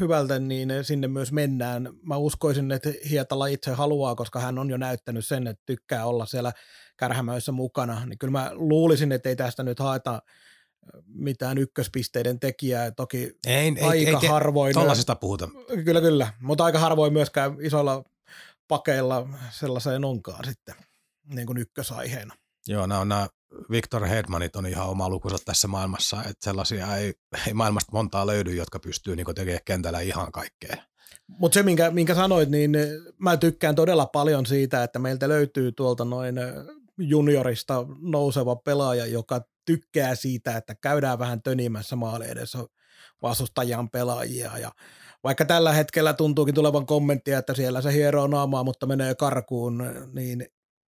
[0.00, 1.88] hyvältä, niin sinne myös mennään.
[2.02, 6.26] Mä uskoisin, että Hietala itse haluaa, koska hän on jo näyttänyt sen, että tykkää olla
[6.26, 6.52] siellä
[6.96, 8.06] kärhämöissä mukana.
[8.06, 10.22] Niin kyllä mä luulisin, että ei tästä nyt haeta
[11.06, 12.90] mitään ykköspisteiden tekijää.
[12.90, 14.74] Toki ei, aika ei, harvoin.
[14.74, 15.48] Tuollaisesta puhuta.
[15.84, 16.32] Kyllä, kyllä.
[16.40, 18.04] Mutta aika harvoin myöskään isoilla
[18.68, 20.74] pakeilla sellaiseen onkaan sitten
[21.34, 22.34] niin kuin ykkösaiheena.
[22.68, 23.28] Joo, nämä on nämä
[23.70, 27.14] Victor Hedmanit on ihan oma lukunsa tässä maailmassa, että sellaisia ei,
[27.46, 30.76] ei maailmasta montaa löydy, jotka pystyy niin tekemään kentällä ihan kaikkea.
[31.26, 32.76] Mutta se, minkä, minkä sanoit, niin
[33.18, 36.34] mä tykkään todella paljon siitä, että meiltä löytyy tuolta noin
[36.98, 42.58] juniorista nouseva pelaaja, joka tykkää siitä, että käydään vähän tönimässä maali edessä
[43.22, 44.72] vastustajan pelaajia ja
[45.24, 50.46] vaikka tällä hetkellä tuntuukin tulevan kommenttia, että siellä se hieroo naamaa, mutta menee karkuun, niin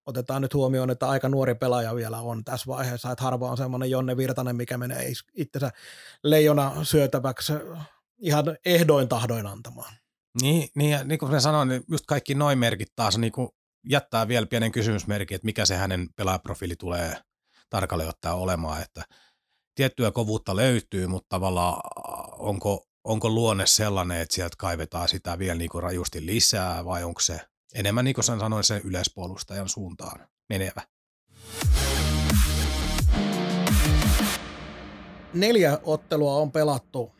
[0.09, 3.89] otetaan nyt huomioon, että aika nuori pelaaja vielä on tässä vaiheessa, että harva on semmoinen
[3.89, 5.71] Jonne Virtanen, mikä menee itsensä
[6.23, 7.53] leijona syötäväksi
[8.17, 9.93] ihan ehdoin tahdoin antamaan.
[10.41, 13.49] Niin, niin, ja niin kuin sanoin, niin just kaikki noin merkit taas niin kuin
[13.89, 17.17] jättää vielä pienen kysymysmerkin, että mikä se hänen pelaajaprofiili tulee
[17.69, 19.03] tarkalleen ottaa olemaan, että
[19.75, 21.81] tiettyä kovuutta löytyy, mutta tavallaan
[22.37, 27.19] onko, onko luonne sellainen, että sieltä kaivetaan sitä vielä niin kuin rajusti lisää vai onko
[27.19, 27.41] se
[27.75, 30.81] enemmän niin kuin sanoin sen yleispuolustajan suuntaan menevä.
[35.33, 37.11] Neljä ottelua on pelattu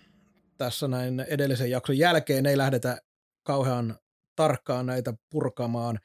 [0.57, 2.45] tässä näin edellisen jakson jälkeen.
[2.45, 3.01] Ei lähdetä
[3.43, 3.99] kauhean
[4.35, 5.99] tarkkaan näitä purkamaan.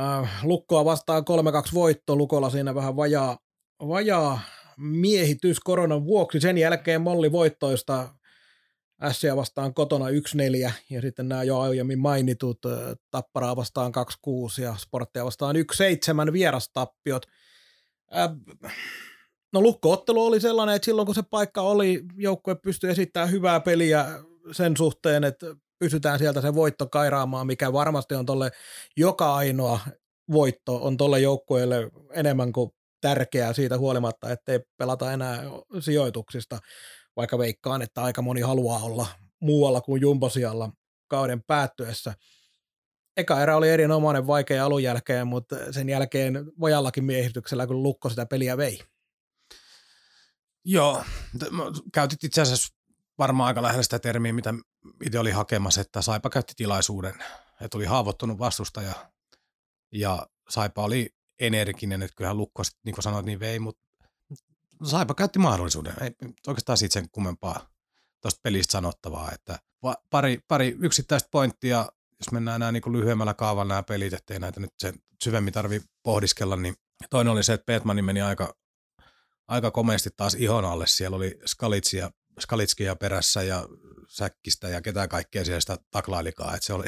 [0.00, 1.22] Äh, Lukkoa vastaan
[1.70, 2.16] 3-2 voitto.
[2.16, 3.38] Lukolla siinä vähän vajaa,
[3.80, 4.40] vajaa
[4.76, 6.40] miehitys koronan vuoksi.
[6.40, 8.08] Sen jälkeen Molli voittoista
[9.02, 10.04] Ässiä vastaan kotona
[10.68, 12.58] 1-4 ja sitten nämä jo aiemmin mainitut
[13.10, 13.92] Tapparaa vastaan
[14.58, 15.56] 2-6 ja Sporttia vastaan
[16.28, 17.26] 1-7 vierastappiot.
[19.52, 24.06] no lukkoottelu oli sellainen, että silloin kun se paikka oli, joukkue pystyi esittämään hyvää peliä
[24.52, 25.46] sen suhteen, että
[25.78, 28.50] pystytään sieltä se voitto kairaamaan, mikä varmasti on tolle
[28.96, 29.80] joka ainoa
[30.32, 35.42] voitto on tolle joukkueelle enemmän kuin tärkeää siitä huolimatta, ettei pelata enää
[35.80, 36.58] sijoituksista
[37.16, 39.06] vaikka veikkaan, että aika moni haluaa olla
[39.40, 40.72] muualla kuin jumbosialla
[41.08, 42.14] kauden päättyessä.
[43.16, 48.26] Eka erä oli erinomainen vaikea alun jälkeen, mutta sen jälkeen vajallakin miehityksellä, kun Lukko sitä
[48.26, 48.80] peliä vei.
[50.64, 51.04] Joo,
[51.92, 52.74] käytit itse asiassa
[53.18, 54.54] varmaan aika lähellä sitä termiä, mitä
[55.04, 57.14] itse oli hakemassa, että Saipa käytti tilaisuuden,
[57.60, 58.94] että oli haavoittunut vastustaja
[59.92, 63.85] ja Saipa oli energinen, että kyllähän Lukko, niin kuin sanoit, niin vei, mutta
[64.84, 65.94] Saipa käytti mahdollisuuden.
[66.00, 66.10] Ei
[66.46, 67.68] oikeastaan siitä sen kummempaa
[68.20, 69.58] tuosta pelistä sanottavaa, että
[70.10, 71.88] pari, pari yksittäistä pointtia,
[72.20, 76.56] jos mennään nämä niin lyhyemmällä kaavalla nämä pelit, ettei näitä nyt sen syvemmin tarvi pohdiskella,
[76.56, 76.74] niin
[77.10, 78.56] toinen oli se, että Petmani meni aika,
[79.48, 80.86] aika komeasti taas ihon alle.
[80.86, 82.10] Siellä oli Skalitsia,
[82.40, 83.68] Skalitskiä perässä ja
[84.08, 86.86] Säkkistä ja ketä kaikkea siellä sitä taklailikaa, että se oli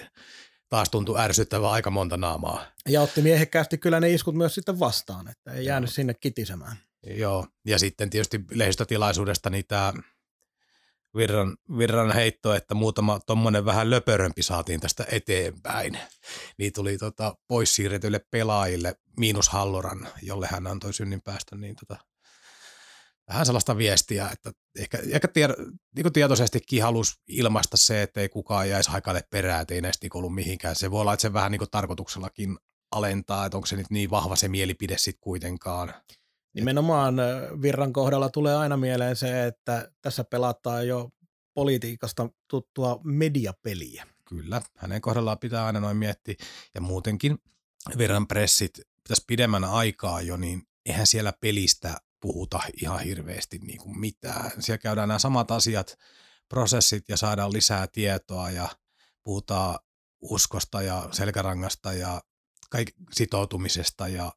[0.69, 2.67] taas tuntui ärsyttävää aika monta naamaa.
[2.89, 5.95] Ja otti miehekkäästi kyllä ne iskut myös sitten vastaan, että ei jäänyt Joo.
[5.95, 6.77] sinne kitisemään.
[7.07, 9.93] Joo, ja sitten tietysti lehdistötilaisuudesta niin tämä
[11.17, 15.99] virran, virran heitto, että muutama tuommoinen vähän löpörömpi saatiin tästä eteenpäin.
[16.59, 21.97] Niin tuli tota, pois siirretyille pelaajille miinus Halloran, jolle hän antoi synnin päästä, niin tota,
[23.29, 25.51] vähän sellaista viestiä, että ehkä, ehkä tied,
[25.97, 30.17] niin tietoisestikin halusi ilmaista se, että ei kukaan jäisi haikalle perään, että ei näistä niin
[30.17, 30.77] ollut mihinkään.
[30.77, 32.59] Se voi olla, että se vähän niin tarkoituksellakin
[32.91, 35.95] alentaa, että onko se nyt niin vahva se mielipide sitten kuitenkaan.
[36.55, 37.17] Nimenomaan
[37.63, 41.11] Virran kohdalla tulee aina mieleen se, että tässä pelataan jo
[41.55, 44.07] politiikasta tuttua mediapeliä.
[44.25, 46.35] Kyllä, hänen kohdallaan pitää aina noin miettiä.
[46.75, 47.39] Ja muutenkin
[47.99, 53.99] Virran pressit pitäisi pidemmän aikaa jo, niin eihän siellä pelistä puhuta ihan hirveästi niin kuin
[53.99, 54.51] mitään.
[54.59, 55.99] Siellä käydään nämä samat asiat,
[56.49, 58.69] prosessit ja saadaan lisää tietoa ja
[59.25, 59.79] puhutaan
[60.21, 62.21] uskosta ja selkärangasta ja
[62.71, 64.33] kaik- sitoutumisesta ja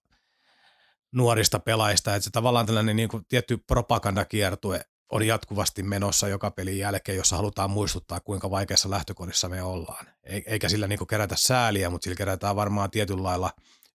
[1.12, 4.82] nuorista pelaajista, että se tavallaan tällainen niin kuin tietty propagandakiertue
[5.12, 10.06] on jatkuvasti menossa joka pelin jälkeen, jossa halutaan muistuttaa, kuinka vaikeassa lähtökodissa me ollaan.
[10.24, 13.52] Eikä sillä niin kerätä sääliä, mutta sillä kerätään varmaan tietyllä lailla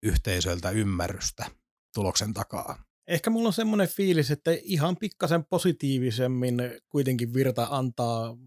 [0.04, 1.46] yhteisöltä ymmärrystä.
[1.94, 2.84] tuloksen takaa.
[3.08, 8.38] Ehkä mulla on semmoinen fiilis, että ihan pikkasen positiivisemmin kuitenkin Virta antaa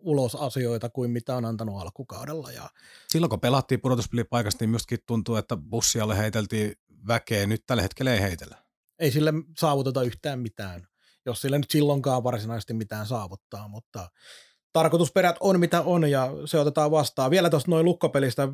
[0.00, 2.52] ulos asioita kuin mitä on antanut alkukaudella.
[2.52, 2.70] Ja...
[3.08, 6.72] Silloin kun pelattiin pudotuspelipaikasta, niin myöskin tuntuu, että bussialle heiteltiin
[7.06, 7.46] väkeä.
[7.46, 8.56] Nyt tällä hetkellä ei heitellä.
[8.98, 10.86] Ei sille saavuteta yhtään mitään,
[11.26, 14.10] jos sille nyt silloinkaan varsinaisesti mitään saavuttaa, mutta
[14.72, 17.30] tarkoitusperät on mitä on ja se otetaan vastaan.
[17.30, 18.48] Vielä tuosta noin lukkopelistä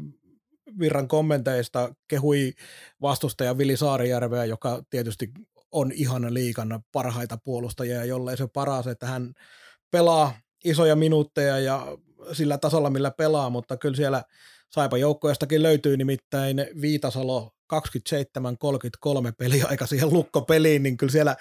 [0.79, 2.53] Virran kommenteista kehui
[3.03, 5.31] vastustaja Vili Saarijärveä, joka tietysti
[5.73, 9.35] on ihan liikan parhaita puolustajia, jollei se paras, että hän
[9.91, 10.35] pelaa
[10.65, 11.87] isoja minuutteja ja
[12.33, 14.25] sillä tasolla, millä pelaa, mutta kyllä siellä
[14.71, 21.37] Saipa joukkojastakin löytyy nimittäin Viitasalo 27-33 peliaika siihen lukkopeliin, niin kyllä siellä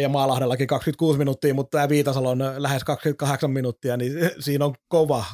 [0.00, 4.12] ja Maalahdellakin 26 minuuttia, mutta tämä Viitasalo on lähes 28 minuuttia, niin
[4.44, 5.24] siinä on kova,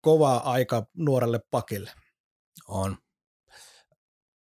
[0.00, 1.90] kova aika nuorelle pakille.
[2.68, 2.96] On.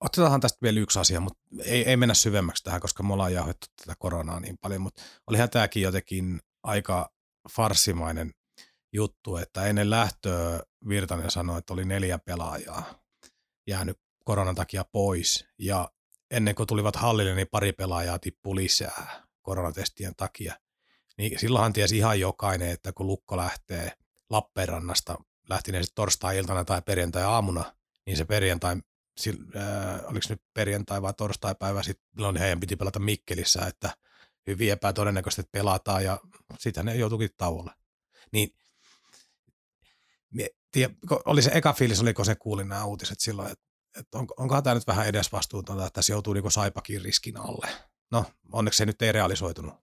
[0.00, 3.66] Otetaanhan tästä vielä yksi asia, mutta ei, ei mennä syvemmäksi tähän, koska me ollaan jauhettu
[3.76, 7.10] tätä koronaa niin paljon, mutta olihan tämäkin jotenkin aika
[7.56, 8.32] farsimainen
[8.92, 12.94] juttu, että ennen lähtöä Virtanen sanoi, että oli neljä pelaajaa
[13.66, 15.90] jäänyt koronan takia pois ja
[16.30, 20.54] ennen kuin tulivat hallille, niin pari pelaajaa tippui lisää koronatestien takia.
[21.18, 23.92] Niin silloinhan tiesi ihan jokainen, että kun Lukko lähtee
[24.30, 25.16] Lappeenrannasta,
[25.48, 27.74] lähti ne sitten torstai-iltana tai perjantai-aamuna,
[28.06, 33.96] niin se perjantai, äh, oliko nyt perjantai vai torstai-päivä, sitten heidän piti pelata Mikkelissä, että
[34.46, 36.20] hyvin epätodennäköisesti, että pelataan ja
[36.58, 37.70] sitten ne joutuikin tauolle.
[38.32, 38.50] Niin
[40.72, 43.65] tiedä, oli se eka fiilis, oliko se kuulin nämä uutiset silloin, että,
[43.98, 47.68] että on, onkohan tämä nyt vähän edesvastuutonta, että tässä joutuu niin saipakin riskin alle.
[48.12, 49.74] No, onneksi se nyt ei realisoitunut.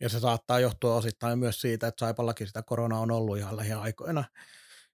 [0.00, 4.24] Ja se saattaa johtua osittain myös siitä, että Saipallakin sitä koronaa on ollut ihan lähiaikoina.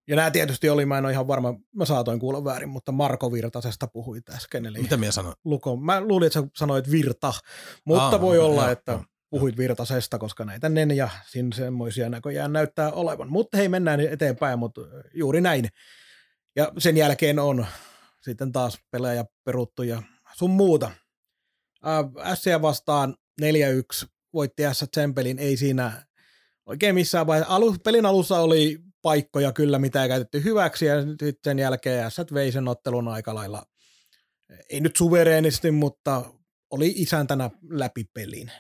[0.08, 3.32] Ja nämä tietysti oli, mä en ole ihan varma, mä saatoin kuulla väärin, mutta Marko
[3.32, 4.66] Virtasesta puhuit äsken.
[4.66, 5.34] Eli Mitä minä sanoin?
[5.44, 5.76] Luko.
[5.76, 7.34] Mä luulin, että sä sanoit Virta,
[7.84, 9.04] mutta Aa, voi olla, joo, että joo.
[9.30, 13.30] puhuit Virtasesta, koska näitä nen ja sin semmoisia näköjään näyttää olevan.
[13.30, 14.80] Mutta hei, mennään eteenpäin, mutta
[15.14, 15.68] juuri näin.
[16.56, 17.66] Ja sen jälkeen on
[18.22, 20.02] sitten taas pelejä peruttu ja
[20.34, 20.90] sun muuta.
[21.86, 23.44] Äh, vastaan 4-1
[24.32, 26.06] voitti S Tsempelin, ei siinä
[26.66, 27.54] oikein missään vaiheessa.
[27.54, 32.16] Alu, pelin alussa oli paikkoja kyllä, mitä ei käytetty hyväksi, ja sitten sen jälkeen S
[32.34, 33.62] vei sen ottelun aika lailla,
[34.70, 36.24] ei nyt suvereenisti, mutta
[36.70, 38.52] oli isäntänä läpi pelin.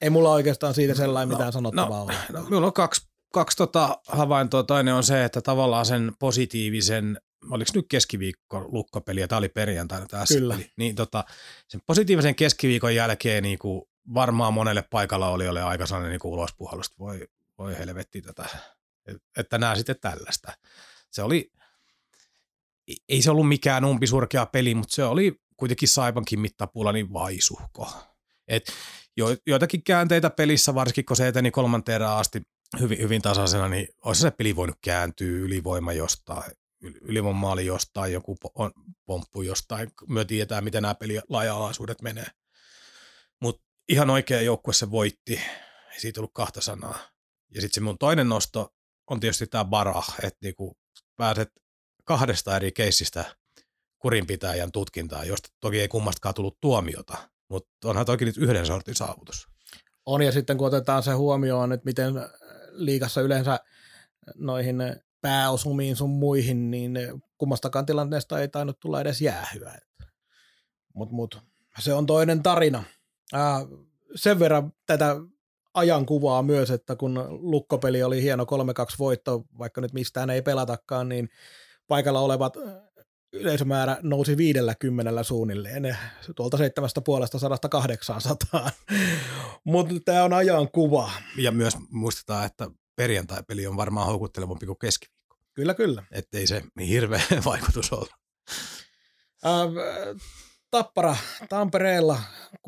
[0.00, 2.14] Ei mulla oikeastaan siitä sellainen no, mitään sanottavaa no, ole.
[2.32, 4.62] No, minulla on kaksi, kaksi tota havaintoa.
[4.62, 7.20] Toinen on se, että tavallaan sen positiivisen
[7.50, 10.54] oliko nyt keskiviikko lukkopeli ja tämä oli perjantaina tämä Kyllä.
[10.54, 10.72] Peli.
[10.76, 11.24] Niin tota,
[11.68, 13.82] sen positiivisen keskiviikon jälkeen niin kuin
[14.14, 17.28] varmaan monelle paikalla oli, oli aika sellainen niin ulospuhallusta, voi,
[17.58, 18.48] voi helvetti tätä,
[19.36, 20.52] että nämä sitten tällaista.
[21.10, 21.52] Se oli,
[23.08, 27.92] ei se ollut mikään umpisurkea peli, mutta se oli kuitenkin Saipankin mittapuulla niin vaisuhko.
[28.48, 28.72] Et
[29.16, 32.42] jo, joitakin käänteitä pelissä, varsinkin kun se eteni kolmanteen asti
[32.80, 38.72] hyvin, hyvin tasaisena, niin olisi se peli voinut kääntyä ylivoima jostain, ylivoimaali jostain, joku on
[39.06, 39.90] pomppu jostain.
[40.08, 42.26] Me tiedetään, miten nämä peli laaja-alaisuudet menee.
[43.40, 45.40] Mutta ihan oikea joukkue se voitti.
[45.92, 46.98] Ei siitä ollut kahta sanaa.
[47.54, 48.74] Ja sitten se mun toinen nosto
[49.10, 50.76] on tietysti tämä Barah, että niinku
[51.16, 51.52] pääset
[52.04, 53.36] kahdesta eri keissistä
[53.98, 59.48] kurinpitäjän tutkintaan, josta toki ei kummastakaan tullut tuomiota, mutta onhan toki nyt yhden sortin saavutus.
[60.06, 62.14] On, ja sitten kun otetaan se huomioon, että miten
[62.70, 63.60] liikassa yleensä
[64.34, 64.76] noihin
[65.20, 66.98] pääosumiin sun muihin, niin
[67.38, 69.78] kummastakaan tilanteesta ei tainnut tulla edes jäähyä.
[70.94, 71.42] Mutta mut,
[71.78, 72.84] se on toinen tarina.
[73.32, 73.60] Ää,
[74.14, 75.16] sen verran tätä
[75.74, 78.46] ajankuvaa myös, että kun lukkopeli oli hieno 3-2
[78.98, 81.28] voitto, vaikka nyt mistään ei pelatakaan, niin
[81.88, 82.56] paikalla olevat
[83.32, 85.98] yleisömäärä nousi 50 suunnilleen,
[86.36, 86.60] tuolta 750-800.
[89.64, 91.10] Mutta tämä on ajan kuva.
[91.36, 95.36] Ja myös muistetaan, että perjantai-peli on varmaan houkuttelevampi kuin keskiviikko.
[95.54, 96.02] Kyllä, kyllä.
[96.10, 98.08] Että ei se hirveä vaikutus ole.
[99.46, 100.20] Äh,
[100.70, 101.16] Tappara
[101.48, 102.20] Tampereella
[102.54, 102.58] 6-2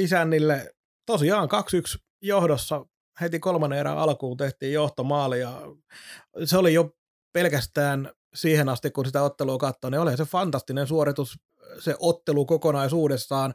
[0.00, 0.74] isännille.
[1.06, 1.48] Tosiaan
[1.96, 2.86] 2-1 johdossa
[3.20, 5.62] heti kolmannen erän alkuun tehtiin johtomaali ja
[6.44, 6.90] se oli jo
[7.32, 11.38] pelkästään siihen asti, kun sitä ottelua katsoi, niin oli se fantastinen suoritus,
[11.78, 13.54] se ottelu kokonaisuudessaan,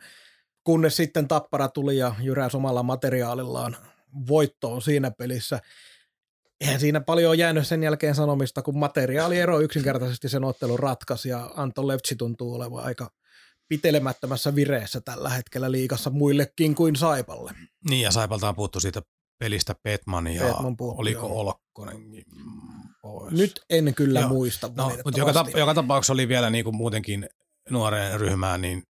[0.63, 3.77] kunnes sitten Tappara tuli ja jyräsi omalla materiaalillaan
[4.27, 5.59] voittoon siinä pelissä
[6.61, 11.51] eihän siinä paljon ole jäänyt sen jälkeen sanomista, kun materiaaliero yksinkertaisesti sen ottelun ratkaisi ja
[11.55, 13.11] Anton Levtsi tuntuu olevan aika
[13.67, 17.51] pitelemättömässä vireessä tällä hetkellä liikassa muillekin kuin Saipalle.
[17.89, 19.01] Niin ja Saipalta on puhuttu siitä
[19.39, 21.39] pelistä Petman ja Petman puhuttu, oliko joo.
[21.39, 21.97] Olkkonen
[23.01, 23.33] pois.
[23.33, 24.29] Nyt en kyllä joo.
[24.29, 27.29] muista no, mutta joka, tap- joka tapauksessa oli vielä niin kuin muutenkin
[27.69, 28.83] nuoreen ryhmään niin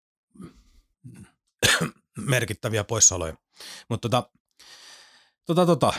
[2.18, 3.34] merkittäviä poissaoloja.
[3.90, 4.30] Mutta tota,
[5.46, 5.94] tota, tota,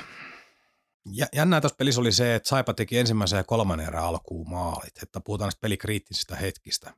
[1.35, 5.21] jännää tuossa pelissä oli se, että Saipa teki ensimmäisen ja kolmannen erän alkuun maalit, että
[5.21, 6.95] puhutaan näistä pelikriittisistä hetkistä,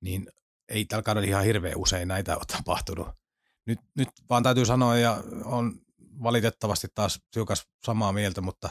[0.00, 0.26] niin
[0.68, 3.08] ei tällä kaudella ihan hirveän usein näitä ole tapahtunut.
[3.66, 5.80] Nyt, nyt vaan täytyy sanoa, ja on
[6.22, 8.70] valitettavasti taas tiukas samaa mieltä, mutta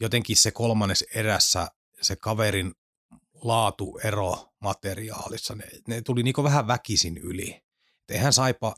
[0.00, 1.68] jotenkin se kolmannes erässä
[2.02, 2.74] se kaverin
[3.34, 7.62] laatuero materiaalissa, ne, ne tuli niin vähän väkisin yli.
[8.08, 8.74] Eihän Saipa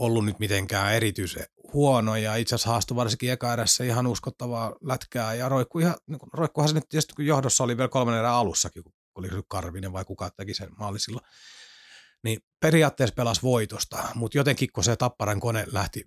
[0.00, 3.48] ollut nyt mitenkään erityisen huono ja itse asiassa haastui varsinkin eka
[3.86, 7.88] ihan uskottavaa lätkää ja roikku ihan, niin roikkuhan se nyt tietysti kun johdossa oli vielä
[7.88, 11.20] kolmannen erän alussakin, kun oli se Karvinen vai kuka teki sen maalisilla.
[12.24, 16.04] Niin periaatteessa pelasi voitosta, mutta jotenkin kun se Tapparan kone lähti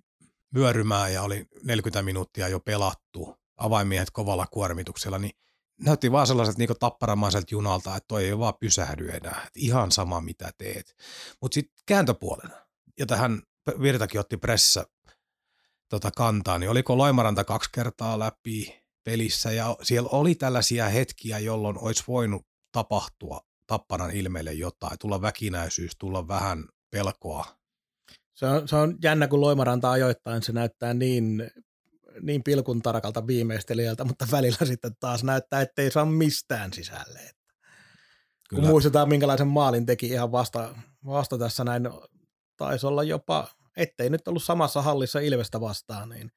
[0.54, 5.32] vyörymään ja oli 40 minuuttia jo pelattu, avaimiehet kovalla kuormituksella, niin
[5.80, 9.42] näytti vaan sellaiset niin tapparamaiselta junalta, että toi ei vaan pysähdy enää.
[9.46, 10.94] Että ihan sama mitä teet.
[11.40, 12.66] Mutta sitten kääntöpuolena,
[12.98, 13.42] ja tähän
[13.80, 14.86] Virtakin otti pressissä
[15.88, 21.78] tota kantaa, niin oliko Loimaranta kaksi kertaa läpi pelissä, ja siellä oli tällaisia hetkiä, jolloin
[21.78, 27.46] olisi voinut tapahtua tapparan ilmeelle jotain, tulla väkinäisyys, tulla vähän pelkoa.
[28.34, 31.50] Se on, se on jännä, kun Loimaranta ajoittain se näyttää niin
[32.22, 37.20] niin pilkun tarkalta viimeistelijältä, mutta välillä sitten taas näyttää, että ei saa mistään sisälle.
[38.48, 38.60] Kyllä.
[38.60, 40.74] Kun muistetaan, minkälaisen maalin teki ihan vasta,
[41.06, 41.82] vasta tässä näin,
[42.56, 46.30] taisi olla jopa, ettei nyt ollut samassa hallissa Ilvestä vastaan, niin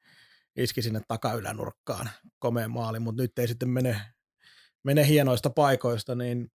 [0.56, 4.00] iski sinne takaylänurkkaan komeen maali, mutta nyt ei sitten mene,
[4.84, 6.50] mene hienoista paikoista, niin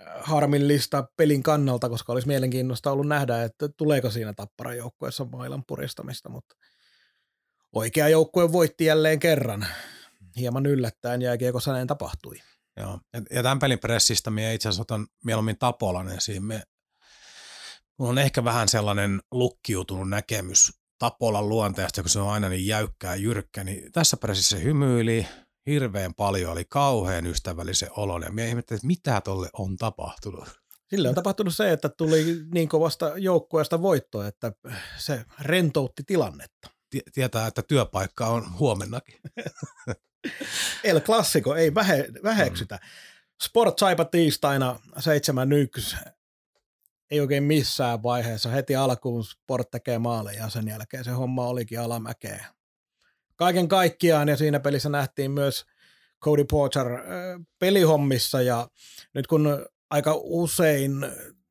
[0.00, 5.64] äh, harmillista pelin kannalta, koska olisi mielenkiintoista ollut nähdä, että tuleeko siinä tapparan joukkueessa mailan
[5.66, 6.56] puristamista, mutta–
[7.72, 9.66] oikea joukkue voitti jälleen kerran.
[10.36, 12.36] Hieman yllättäen jääkiekossa näin tapahtui.
[12.76, 13.00] Joo,
[13.30, 16.44] ja tämän pelin pressistä minä itse asiassa otan mieluummin Tapolan esiin.
[16.44, 16.62] Me,
[18.00, 23.14] mulla on ehkä vähän sellainen lukkiutunut näkemys Tapolan luonteesta, kun se on aina niin jäykkää
[23.14, 25.26] jyrkkä, niin tässä pressissä hymyili
[25.66, 30.44] hirveän paljon, oli kauhean ystävällisen olon, ja minä ihmettelin, että mitä tolle on tapahtunut.
[30.90, 32.24] Sille on tapahtunut se, että tuli
[32.54, 34.52] niin kovasta joukkueesta voittoa, että
[34.98, 36.70] se rentoutti tilannetta
[37.12, 39.20] tietää, että työpaikka on huomennakin.
[40.84, 42.74] El Classico, ei vähe, väheksytä.
[42.74, 42.88] Mm.
[43.42, 46.10] Sport Saipa tiistaina 7.1.
[47.10, 48.48] Ei oikein missään vaiheessa.
[48.48, 52.46] Heti alkuun Sport tekee maaleja ja sen jälkeen se homma olikin alamäkeä.
[53.36, 55.64] Kaiken kaikkiaan ja siinä pelissä nähtiin myös
[56.24, 56.86] Cody Porter
[57.58, 58.68] pelihommissa ja
[59.14, 60.92] nyt kun aika usein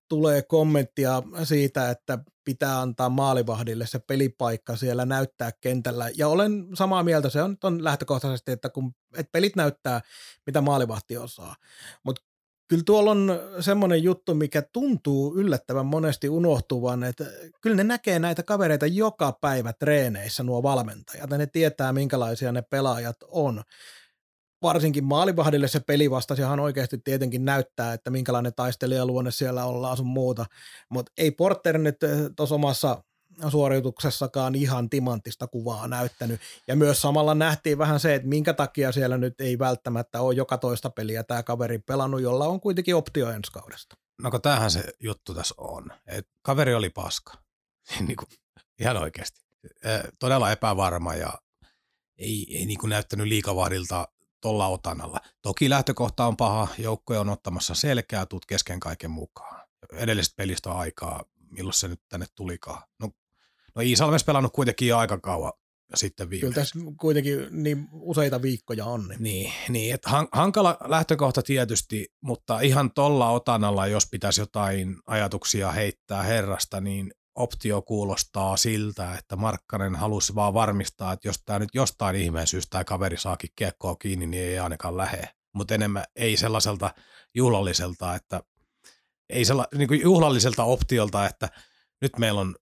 [0.10, 6.10] tulee kommenttia siitä, että pitää antaa maalivahdille se pelipaikka siellä näyttää kentällä.
[6.18, 10.02] Ja olen samaa mieltä, se on, on lähtökohtaisesti, että kun et pelit näyttää,
[10.46, 11.56] mitä maalivahti osaa.
[12.04, 12.22] Mutta
[12.70, 17.26] kyllä tuolla on semmoinen juttu, mikä tuntuu yllättävän monesti unohtuvan, että
[17.62, 22.62] kyllä ne näkee näitä kavereita joka päivä treeneissä, nuo valmentajat, ja ne tietää, minkälaisia ne
[22.62, 23.62] pelaajat on.
[24.62, 30.08] Varsinkin maalivahdille se peli vastasi ihan oikeasti tietenkin näyttää, että minkälainen taistelijaluonne siellä ollaan sun
[30.08, 30.46] muuta,
[30.90, 33.04] mutta ei Porter nyt eh, tuossa omassa
[33.50, 36.42] suorituksessakaan ihan timanttista kuvaa näyttänyt.
[36.68, 40.58] Ja myös samalla nähtiin vähän se, että minkä takia siellä nyt ei välttämättä ole joka
[40.58, 43.96] toista peliä tämä kaveri pelannut, jolla on kuitenkin optio ensi kaudesta.
[44.22, 45.92] No kun tämähän se juttu tässä on.
[46.08, 47.34] Et kaveri oli paska.
[48.08, 48.28] niin kuin,
[48.80, 49.40] ihan oikeasti.
[50.20, 51.34] Todella epävarma ja
[52.18, 54.08] ei, ei niin kuin näyttänyt liikavahdilta
[54.42, 55.20] tuolla otanalla.
[55.42, 59.68] Toki lähtökohta on paha, joukkoja on ottamassa selkeää, tuut kesken kaiken mukaan.
[59.94, 62.84] Edellisestä pelistä aikaa, milloin se nyt tänne tulikaan.
[63.00, 63.10] No,
[63.76, 65.54] no Iisalmes pelannut kuitenkin jo aika kauan
[65.92, 66.42] ja sitten viimeksi.
[66.42, 69.08] Kyllä tässä kuitenkin niin useita viikkoja on.
[69.08, 75.72] Niin, niin, niin että hankala lähtökohta tietysti, mutta ihan tuolla otanalla, jos pitäisi jotain ajatuksia
[75.72, 81.70] heittää herrasta, niin optio kuulostaa siltä, että Markkanen halusi vaan varmistaa, että jos tämä nyt
[81.74, 85.30] jostain ihmeen syystä tämä kaveri saakin kiekkoa kiinni, niin ei ainakaan lähe.
[85.54, 86.94] Mutta enemmän ei sellaiselta
[87.36, 88.44] juhlalliselta, että
[89.30, 91.50] ei sella, niin kuin juhlalliselta optiolta, että
[92.02, 92.56] nyt meillä on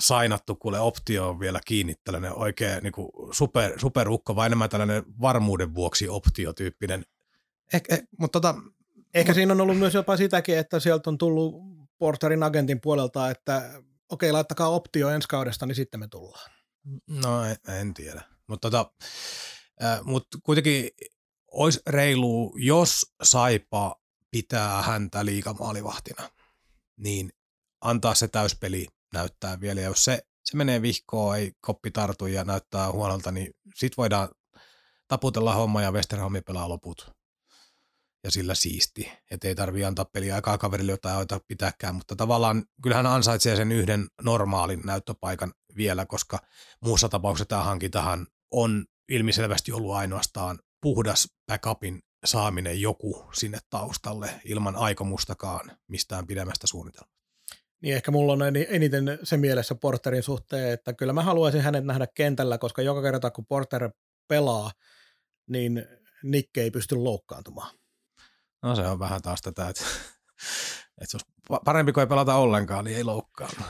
[0.00, 5.04] sainattu kuule optio on vielä kiinni, tällainen oikein niin kuin super, superukko, vai enemmän tällainen
[5.20, 7.04] varmuuden vuoksi optiotyyppinen.
[7.72, 8.54] Eh, eh, mutta tota,
[9.14, 11.54] Ehkä siinä on ollut myös jopa sitäkin, että sieltä on tullut
[11.98, 16.50] Porterin agentin puolelta, että okei, laittakaa optio ensi kaudesta, niin sitten me tullaan.
[17.08, 18.22] No en, en tiedä.
[18.46, 18.92] Mutta tota,
[19.82, 20.90] äh, mut kuitenkin
[21.52, 26.30] olisi reilu, jos Saipa pitää häntä liikamaalivahtina,
[26.96, 27.32] niin
[27.80, 29.80] antaa se täyspeli näyttää vielä.
[29.80, 34.28] Ja jos se, se menee vihkoon, ei koppi tartu ja näyttää huonolta, niin sit voidaan
[35.08, 37.10] taputella homma ja Westerholmi pelaa loput.
[38.24, 39.12] ja sillä siisti.
[39.30, 43.72] Että ei tarvitse antaa peliä aikaa kaverille jotain aita pitääkään, mutta tavallaan kyllähän ansaitsee sen
[43.72, 46.38] yhden normaalin näyttöpaikan vielä, koska
[46.84, 54.76] muussa tapauksessa tämä hankintahan on ilmiselvästi ollut ainoastaan puhdas backupin saaminen joku sinne taustalle ilman
[54.76, 57.19] aikomustakaan mistään pidemmästä suunnitelmasta.
[57.82, 62.06] Niin ehkä mulla on eniten se mielessä Porterin suhteen, että kyllä mä haluaisin hänet nähdä
[62.14, 63.90] kentällä, koska joka kerta kun Porter
[64.28, 64.70] pelaa,
[65.46, 65.86] niin
[66.22, 67.74] Nikke ei pysty loukkaantumaan.
[68.62, 69.84] No se on vähän taas tätä, että,
[71.00, 73.64] että se olisi parempi kuin ei pelata ollenkaan, niin ei loukkaannu.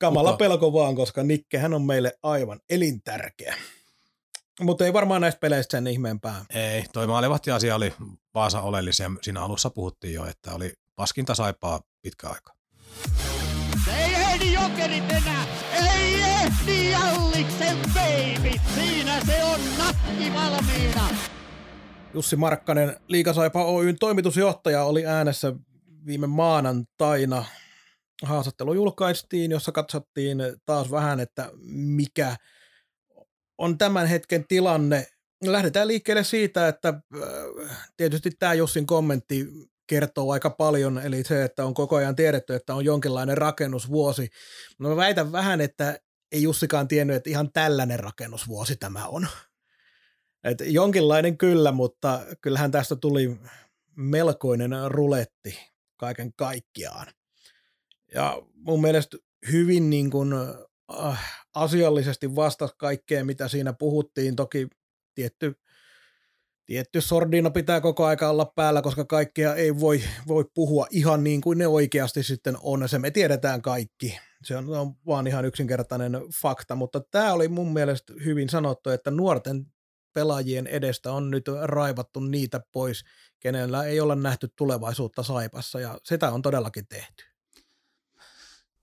[0.00, 0.38] Kamala Kuka?
[0.38, 3.56] pelko vaan, koska Nikke hän on meille aivan elintärkeä.
[4.60, 6.44] Mutta ei varmaan näistä peleistä sen ihmeempää.
[6.50, 7.94] Ei, toi maalivahti-asia oli
[8.34, 9.10] Vaasa oleellisia.
[9.22, 12.52] Siinä alussa puhuttiin jo, että oli paskinta saipaa pitkä aika.
[14.40, 15.46] Ehdi jokerit enää!
[15.72, 18.60] Ei ehdi Jalliksen baby!
[18.74, 21.08] Siinä se on nakki valmiina!
[22.14, 25.52] Jussi Markkanen, Liikasaipa Oyn toimitusjohtaja, oli äänessä
[26.06, 27.44] viime maanantaina.
[28.22, 32.36] Haastattelu julkaistiin, jossa katsottiin taas vähän, että mikä
[33.58, 35.06] on tämän hetken tilanne.
[35.44, 39.46] Lähdetään liikkeelle siitä, että äh, tietysti tämä Jussin kommentti
[39.90, 44.30] kertoo aika paljon, eli se, että on koko ajan tiedetty, että on jonkinlainen rakennusvuosi.
[44.78, 46.00] No mä väitän vähän, että
[46.32, 49.28] ei Jussikaan tiennyt, että ihan tällainen rakennusvuosi tämä on.
[50.44, 53.36] Et jonkinlainen kyllä, mutta kyllähän tästä tuli
[53.96, 55.58] melkoinen ruletti
[55.96, 57.06] kaiken kaikkiaan.
[58.14, 59.16] Ja mun mielestä
[59.52, 60.32] hyvin niin kuin,
[61.04, 64.36] äh, asiallisesti vastasi kaikkeen, mitä siinä puhuttiin.
[64.36, 64.68] Toki
[65.14, 65.54] tietty,
[66.70, 71.40] tietty sordino pitää koko aika olla päällä, koska kaikkea ei voi, voi puhua ihan niin
[71.40, 72.88] kuin ne oikeasti sitten on.
[72.88, 74.18] Se me tiedetään kaikki.
[74.44, 76.12] Se on, on vaan ihan yksinkertainen
[76.42, 79.66] fakta, mutta tämä oli mun mielestä hyvin sanottu, että nuorten
[80.12, 83.04] pelaajien edestä on nyt raivattu niitä pois,
[83.40, 87.24] kenellä ei ole nähty tulevaisuutta Saipassa, ja sitä on todellakin tehty.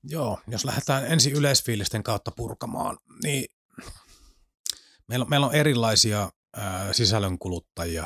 [0.03, 3.45] Joo, jos lähdetään ensin yleisfiilisten kautta purkamaan, niin
[5.07, 8.05] meillä, meillä on erilaisia ää, sisällönkuluttajia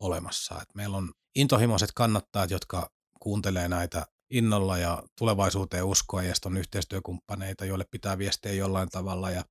[0.00, 0.62] olemassa.
[0.62, 7.64] Et meillä on intohimoiset kannattajat, jotka kuuntelee näitä innolla ja tulevaisuuteen uskoa ja on yhteistyökumppaneita,
[7.64, 9.30] joille pitää viestiä jollain tavalla.
[9.30, 9.44] Ja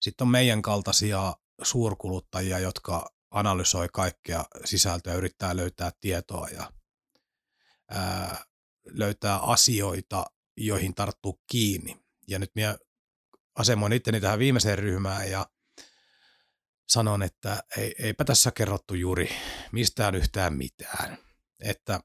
[0.00, 6.72] sitten on meidän kaltaisia suurkuluttajia, jotka analysoi kaikkea sisältöä, yrittää löytää tietoa ja
[7.90, 8.44] ää,
[8.86, 10.26] löytää asioita,
[10.56, 11.96] joihin tarttuu kiinni.
[12.28, 12.78] Ja nyt minä
[13.54, 15.46] asemoin itteni tähän viimeiseen ryhmään ja
[16.90, 19.30] sanon, että ei, eipä tässä kerrottu juuri
[19.72, 21.18] mistään yhtään mitään.
[21.60, 22.00] Että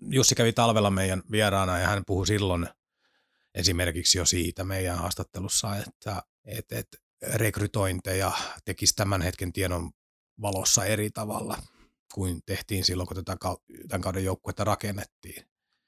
[0.00, 2.68] Jussi kävi talvella meidän vieraana ja hän puhui silloin
[3.54, 8.32] esimerkiksi jo siitä meidän haastattelussa, että, että, että rekrytointeja
[8.64, 9.90] tekisi tämän hetken tiedon
[10.42, 11.58] valossa eri tavalla
[12.14, 13.36] kuin tehtiin silloin, kun tätä
[13.88, 15.46] tämän kauden joukkuetta rakennettiin.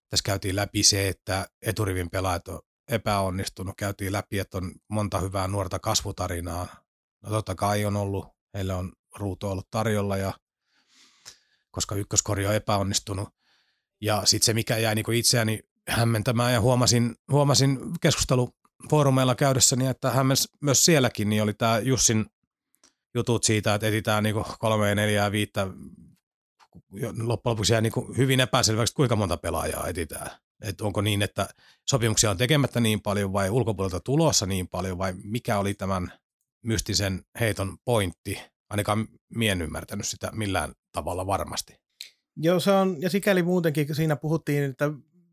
[0.08, 3.74] Tässä käytiin läpi se, että eturivin pelaajat on epäonnistunut.
[3.76, 6.66] Käytiin läpi, että on monta hyvää nuorta kasvutarinaa.
[7.22, 10.32] No totta kai on ollut, heille on ruutu ollut tarjolla, ja,
[11.70, 13.28] koska ykköskori on epäonnistunut.
[14.00, 18.54] Ja sitten se, mikä jäi niin itseäni hämmentämään ja huomasin, huomasin keskustelu
[18.90, 20.26] foorumeilla käydessäni, että hän
[20.60, 22.26] myös sielläkin niin oli tämä Jussin
[23.14, 25.66] jutut siitä, että etsitään niin kolme, neljää, viittä,
[27.18, 30.30] loppujen lopuksi jää niin hyvin epäselväksi, kuinka monta pelaajaa etsitään.
[30.62, 31.48] Että onko niin, että
[31.88, 36.12] sopimuksia on tekemättä niin paljon vai ulkopuolelta tulossa niin paljon vai mikä oli tämän
[36.64, 38.42] mystisen heiton pointti.
[38.70, 41.74] Ainakaan mien en ymmärtänyt sitä millään tavalla varmasti.
[42.36, 44.90] Joo, se on, ja sikäli muutenkin siinä puhuttiin, että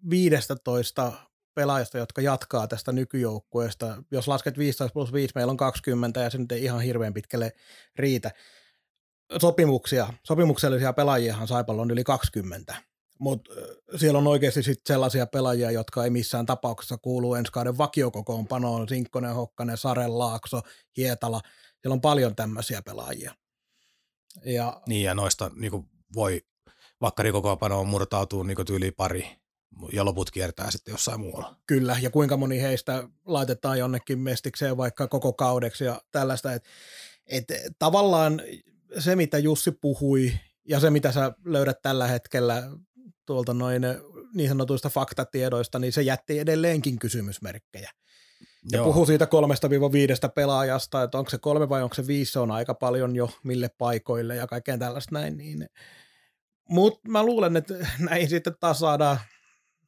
[0.10, 1.14] 15
[1.56, 4.04] pelaajista, jotka jatkaa tästä nykyjoukkueesta.
[4.12, 7.52] Jos lasket 15 plus 5, meillä on 20 ja se nyt ei ihan hirveän pitkälle
[7.96, 8.32] riitä.
[9.42, 12.76] Sopimuksia, sopimuksellisia pelaajiahan Saipalla on yli 20,
[13.20, 13.52] mutta
[13.96, 19.36] siellä on oikeasti sit sellaisia pelaajia, jotka ei missään tapauksessa kuulu ensi kauden vakiokokoonpanoon, Sinkkonen,
[19.36, 20.62] Hokkanen, Saren, Laakso,
[20.98, 21.42] Hietala,
[21.82, 23.36] siellä on paljon tämmöisiä pelaajia.
[24.46, 26.42] Ja, niin ja noista niin voi
[27.02, 29.28] vakkarikokoonpanoon murtautuu niin tyyli pari
[29.94, 31.56] ja loput kiertää sitten jossain muualla.
[31.68, 36.54] Kyllä, ja kuinka moni heistä laitetaan jonnekin mestikseen vaikka koko kaudeksi ja tällaista.
[36.54, 36.70] Että
[37.28, 37.46] et,
[37.80, 38.42] tavallaan
[39.00, 40.34] se, mitä Jussi puhui
[40.68, 42.64] ja se, mitä sä löydät tällä hetkellä
[43.26, 43.82] tuolta noin
[44.34, 47.92] niin sanotuista faktatiedoista, niin se jätti edelleenkin kysymysmerkkejä.
[48.72, 48.86] Ja Joo.
[48.86, 52.40] puhu siitä kolmesta viiva viidestä pelaajasta, että onko se kolme vai onko se viisi, se
[52.40, 55.38] on aika paljon jo mille paikoille ja kaikkeen tällaista näin.
[55.38, 55.70] Niin.
[56.70, 57.74] Mutta mä luulen, että
[58.10, 59.20] näin sitten taas saadaan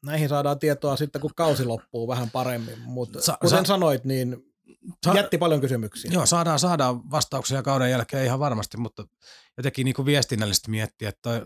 [0.05, 4.38] näihin saadaan tietoa sitten, kun kausi loppuu vähän paremmin, mutta sa- kuten sa- sanoit, niin
[5.05, 6.11] sa- jätti paljon kysymyksiä.
[6.13, 9.03] Joo, saadaan, saadaan vastauksia kauden jälkeen ihan varmasti, mutta
[9.57, 11.45] jotenkin niin kuin viestinnällisesti miettiä, että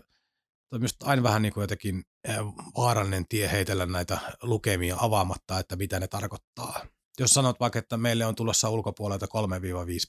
[0.72, 2.04] toi, on aina vähän niin kuin jotenkin
[2.76, 6.86] vaarallinen tie heitellä näitä lukemia avaamatta, että mitä ne tarkoittaa.
[7.18, 9.28] Jos sanot vaikka, että meille on tulossa ulkopuolelta 3-5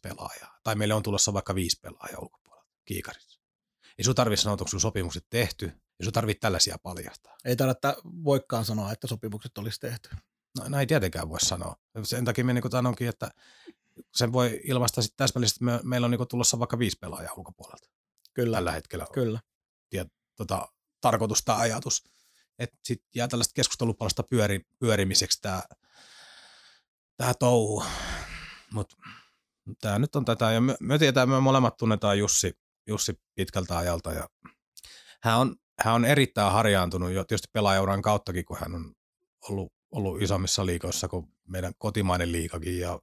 [0.01, 3.39] pelaajaa, tai meille on tulossa vaikka 5 pelaajaa ulkopuolelta kiikarissa.
[3.97, 5.65] Ei sun tarvitse sanoa, onko sun sopimukset tehty,
[5.99, 7.37] ja sun tarvitse tällaisia paljastaa.
[7.45, 10.09] Ei tarvitse voikaan sanoa, että sopimukset olisi tehty.
[10.59, 11.75] No, näin tietenkään voi sanoa.
[12.03, 13.31] Sen takia minä niin sanonkin, että
[14.15, 17.89] sen voi ilmaista sitten täsmällisesti, että me, meillä on niin tulossa vaikka viisi pelaajaa ulkopuolelta.
[18.33, 18.57] Kyllä.
[18.57, 19.07] Tällä hetkellä.
[19.13, 19.39] Kyllä.
[19.89, 20.67] Tiet, tota,
[21.01, 22.03] tarkoitus tai ajatus.
[22.59, 25.61] Että sitten jää tällaista keskustelupalasta pyöri, pyörimiseksi tämä
[27.17, 27.83] tää touhu.
[28.73, 28.95] Mutta
[29.81, 32.53] tämä nyt on tätä, ja me, me tiedetään, me molemmat tunnetaan Jussi,
[32.87, 34.29] Jussi pitkältä ajalta, ja
[35.23, 38.95] hän on, hän on erittäin harjaantunut jo tietysti pelaajauran kauttakin, kun hän on
[39.49, 42.99] ollut, ollut isommissa liikoissa kuin meidän kotimainen liikakin, ja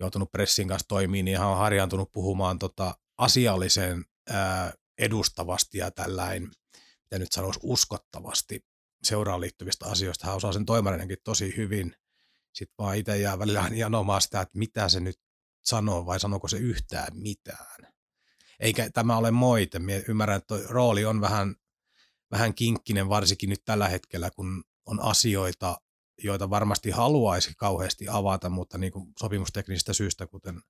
[0.00, 6.50] joutunut pressin kanssa toimimaan, niin hän on harjaantunut puhumaan tota asiallisen ää, edustavasti ja tällainen,
[7.02, 8.66] mitä nyt sanoisi, uskottavasti
[9.02, 10.26] seuraan liittyvistä asioista.
[10.26, 11.96] Hän osaa sen toimarinenkin tosi hyvin.
[12.52, 15.20] Sitten vaan itse jää välillä janomaan sitä, että mitä se nyt
[15.64, 17.92] sanoo vai sanooko se yhtään mitään.
[18.60, 19.78] Eikä tämä ole moite.
[19.78, 21.54] Minä ymmärrän, että rooli on vähän,
[22.30, 25.80] vähän kinkkinen, varsinkin nyt tällä hetkellä, kun on asioita,
[26.22, 30.62] joita varmasti haluaisi kauheasti avata, mutta niin kuin sopimusteknisistä syistä, kuten,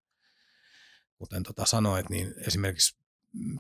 [1.19, 2.99] kuten tota sanoit, niin esimerkiksi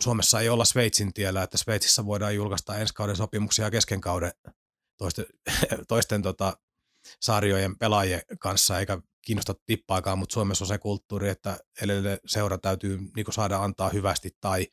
[0.01, 4.33] Suomessa ei olla Sveitsin tiellä, että Sveitsissä voidaan julkaista ensi kauden sopimuksia kesken kauden
[4.99, 5.27] toisten,
[5.89, 6.57] toisten tota,
[7.21, 12.99] sarjojen pelaajien kanssa, eikä kiinnosta tippaakaan, mutta Suomessa on se kulttuuri, että edelleen seura täytyy
[13.17, 14.67] niin saada antaa hyvästi tai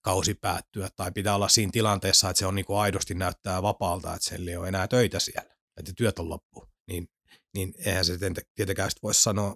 [0.00, 4.28] kausi päättyä, tai pitää olla siinä tilanteessa, että se on niin aidosti näyttää vapaalta, että
[4.28, 7.08] siellä ei ole enää töitä siellä, että työt on loppu, niin,
[7.54, 8.18] niin eihän se
[8.54, 9.54] tietenkään voi sanoa,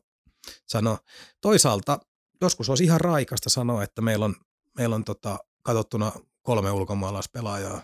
[0.66, 0.99] sanoa.
[1.41, 1.99] Toisaalta
[2.41, 4.37] joskus olisi ihan raikasta sanoa, että meillä on
[4.79, 6.12] meillä on tota, katsottuna
[6.43, 7.83] kolme ulkomaalaispelaajaa.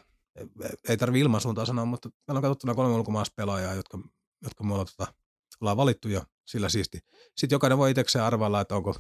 [0.89, 3.99] Ei tarvi ilmansuuntaa sanoa, mutta meillä on katsottuna kolme ulkomaalaispelaajaa, jotka,
[4.43, 5.15] jotka me ollaan, tota,
[5.61, 6.99] ollaan valittu jo sillä siisti.
[7.37, 8.97] Sitten jokainen voi itsekseen arvailla, että onko,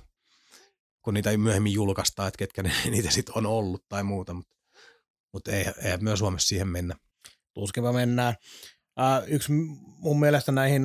[1.02, 4.56] kun niitä ei myöhemmin julkaista, että ketkä ne, niitä sitten on ollut tai muuta, mutta,
[5.32, 6.96] mutta ei, ei myös Suomessa siihen mennä.
[7.54, 8.34] Tuskiva mennään.
[8.98, 10.84] Uh, yksi mun mielestä näihin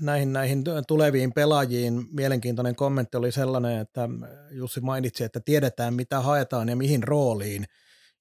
[0.00, 4.08] näihin, näihin tuleviin pelaajiin mielenkiintoinen kommentti oli sellainen, että
[4.50, 7.64] Jussi mainitsi, että tiedetään mitä haetaan ja mihin rooliin,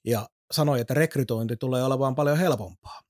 [0.06, 3.02] ja sanoi, että rekrytointi tulee olemaan paljon helpompaa.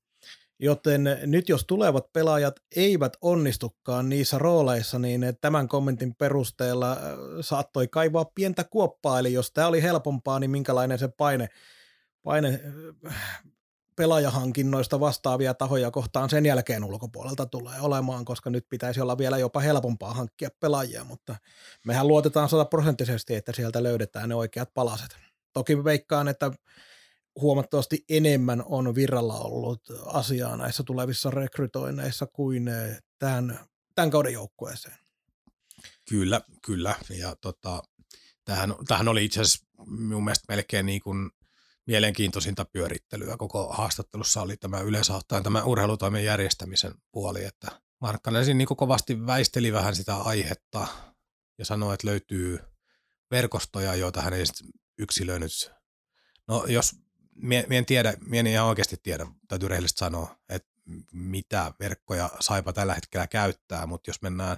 [0.60, 7.00] Joten nyt jos tulevat pelaajat eivät onnistukaan niissä rooleissa, niin tämän kommentin perusteella äh,
[7.42, 11.48] saattoi kaivaa pientä kuoppaa, eli jos tämä oli helpompaa, niin minkälainen se paine,
[12.24, 12.60] paine
[13.08, 13.44] äh,
[13.96, 19.60] pelaajahankinnoista vastaavia tahoja kohtaan sen jälkeen ulkopuolelta tulee olemaan, koska nyt pitäisi olla vielä jopa
[19.60, 21.36] helpompaa hankkia pelaajia, mutta
[21.86, 25.18] mehän luotetaan sataprosenttisesti, että sieltä löydetään ne oikeat palaset.
[25.54, 26.52] Toki veikkaan, että
[27.42, 32.70] huomattavasti enemmän on virralla ollut asiaa näissä tulevissa rekrytoinneissa kuin
[33.20, 33.60] tämän,
[33.96, 34.98] tämän kauden joukkueeseen.
[36.10, 36.96] Kyllä, kyllä.
[37.10, 37.84] Ja tota,
[38.46, 41.32] tähän, tähän oli itse asiassa minun mielestä melkein niin kuin
[41.88, 47.68] mielenkiintoisinta pyörittelyä koko haastattelussa oli tämä yleensä ottaen tämä urheilutoimen järjestämisen puoli, että
[48.02, 50.88] Markkanen niin kovasti väisteli vähän sitä aihetta
[51.58, 52.60] ja sanoi, että löytyy
[53.32, 54.44] verkostoja, joita hän ei
[54.98, 55.72] yksilöinyt.
[56.48, 56.96] No jos,
[57.36, 60.76] mie, mie en tiedä, mie en ihan oikeasti tiedä, täytyy rehellisesti sanoa, että
[61.12, 64.58] mitä verkkoja Saipa tällä hetkellä käyttää, mutta jos mennään,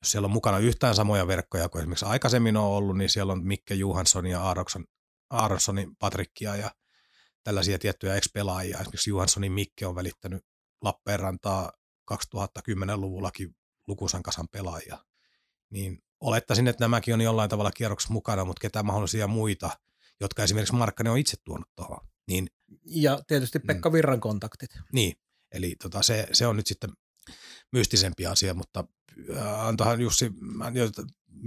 [0.00, 3.46] jos siellä on mukana yhtään samoja verkkoja kuin esimerkiksi aikaisemmin on ollut, niin siellä on
[3.46, 4.84] Mikke Johansson ja Aarokson
[5.30, 6.70] Aaronsonin Patrickia ja
[7.44, 8.78] tällaisia tiettyjä ex-pelaajia.
[8.78, 10.44] Esimerkiksi Johanssonin Mikke on välittänyt
[10.82, 11.72] Lappeenrantaa
[12.12, 13.56] 2010-luvullakin
[13.88, 14.98] lukuisan kasan pelaajia.
[15.70, 19.70] Niin olettaisin, että nämäkin on jollain tavalla kierroksessa mukana, mutta ketä mahdollisia muita,
[20.20, 22.08] jotka esimerkiksi Markkanen on itse tuonut tuohon.
[22.28, 22.48] Niin,
[22.86, 23.66] ja tietysti mm.
[23.66, 24.70] Pekka Virran kontaktit.
[24.92, 25.16] Niin,
[25.52, 26.90] eli tota, se, se on nyt sitten
[27.72, 28.84] mystisempi asia, mutta
[29.36, 30.72] äh, antohan Jussi, mä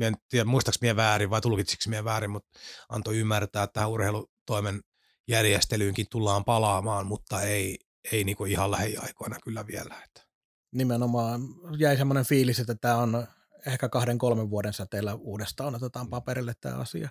[0.01, 2.59] en, tiedä muistaaks mie väärin vai tulkitsiksi mie väärin, mutta
[2.89, 4.81] antoi ymmärtää, että tähän urheilutoimen
[5.27, 7.79] järjestelyynkin tullaan palaamaan, mutta ei,
[8.11, 9.95] ei niinku ihan lähiaikoina kyllä vielä.
[10.05, 10.21] Että.
[10.71, 11.41] Nimenomaan
[11.77, 13.27] jäi semmoinen fiilis, että tämä on
[13.67, 17.09] ehkä kahden, kolmen vuoden säteellä uudestaan otetaan paperille tämä asia.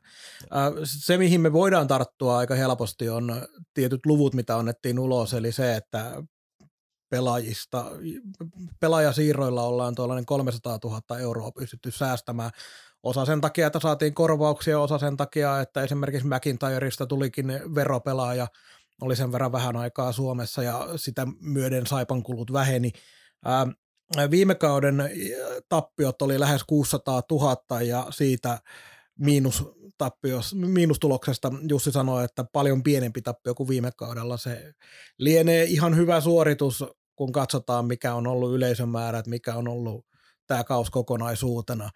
[0.85, 3.43] Se, mihin me voidaan tarttua aika helposti, on
[3.75, 6.23] tietyt luvut, mitä annettiin ulos, eli se, että
[7.09, 7.85] pelaajista,
[8.81, 12.51] pelaajasiirroilla ollaan tuollainen 300 000 euroa pystytty säästämään.
[13.03, 18.47] Osa sen takia, että saatiin korvauksia, osa sen takia, että esimerkiksi McIntyresta tulikin veropelaaja,
[19.01, 22.93] oli sen verran vähän aikaa Suomessa ja sitä myöden Saipan kulut väheni.
[23.45, 23.67] Ää,
[24.31, 25.11] viime kauden
[25.69, 28.59] tappiot oli lähes 600 000 ja siitä
[29.19, 29.64] miinus
[29.99, 34.37] tappios, miinustuloksesta Jussi sanoi, että paljon pienempi tappio kuin viime kaudella.
[34.37, 34.73] Se
[35.19, 36.85] lienee ihan hyvä suoritus,
[37.17, 40.07] kun katsotaan, mikä on ollut yleisön määrät, mikä on ollut
[40.47, 41.91] tämä kaus kokonaisuutena.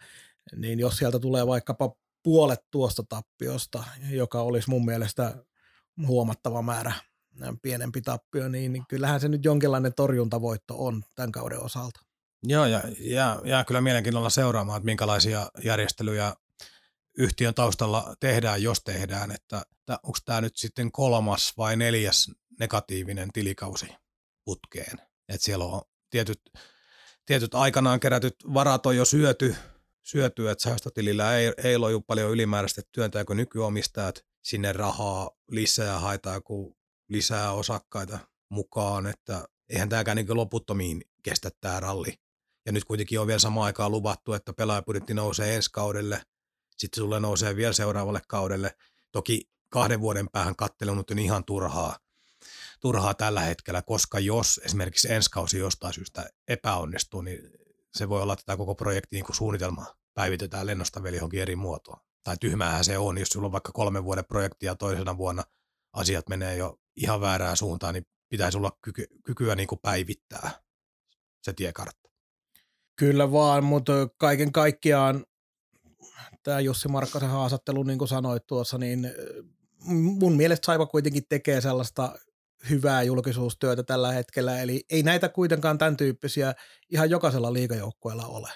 [0.56, 1.92] Niin jos sieltä tulee vaikkapa
[2.22, 5.44] puolet tuosta tappiosta, joka olisi mun mielestä
[6.06, 6.92] huomattava määrä
[7.62, 12.00] pienempi tappio, niin, niin kyllähän se nyt jonkinlainen torjuntavoitto on tämän kauden osalta.
[12.42, 16.34] Joo, ja jää, jää kyllä mielenkiinnolla seuraamaan, että minkälaisia järjestelyjä
[17.18, 22.30] yhtiön taustalla tehdään, jos tehdään, että, että onko tämä nyt sitten kolmas vai neljäs
[22.60, 23.86] negatiivinen tilikausi
[24.44, 24.98] putkeen.
[25.28, 26.40] Että siellä on tietyt,
[27.26, 29.56] tietyt aikanaan kerätyt varat on jo syöty,
[30.02, 36.76] syöty että säästötilillä ei, ei loju paljon ylimääräistä työntääkö nykyomistajat sinne rahaa lisää, haetaan kun
[37.08, 42.14] lisää osakkaita mukaan, että eihän tämäkään niin loputtomiin kestä tämä ralli.
[42.66, 46.22] Ja nyt kuitenkin on vielä samaan aikaan luvattu, että pelaajapudjetti nousee ensi kaudelle,
[46.80, 48.76] sitten sulle nousee vielä seuraavalle kaudelle.
[49.12, 51.98] Toki kahden vuoden päähän kattelu on ihan turhaa,
[52.80, 57.40] turhaa tällä hetkellä, koska jos esimerkiksi ensi kausi jostain syystä epäonnistuu, niin
[57.94, 62.00] se voi olla, että tämä koko projekti niin suunnitelma päivitetään lennosta vielä johonkin eri muotoon.
[62.24, 65.44] Tai tyhmäähän se on, jos sulla on vaikka kolmen vuoden projekti ja toisena vuonna
[65.92, 70.50] asiat menee jo ihan väärään suuntaan, niin pitäisi olla kyky, kykyä niin kuin päivittää
[71.42, 72.10] se tiekartta.
[72.96, 75.24] Kyllä vaan, mutta kaiken kaikkiaan
[76.42, 79.12] tämä Jussi Markkasen haastattelu, niin kuin sanoit tuossa, niin
[79.86, 82.18] mun mielestä Saiva kuitenkin tekee sellaista
[82.70, 86.54] hyvää julkisuustyötä tällä hetkellä, eli ei näitä kuitenkaan tämän tyyppisiä
[86.90, 88.50] ihan jokaisella liikajoukkueella ole.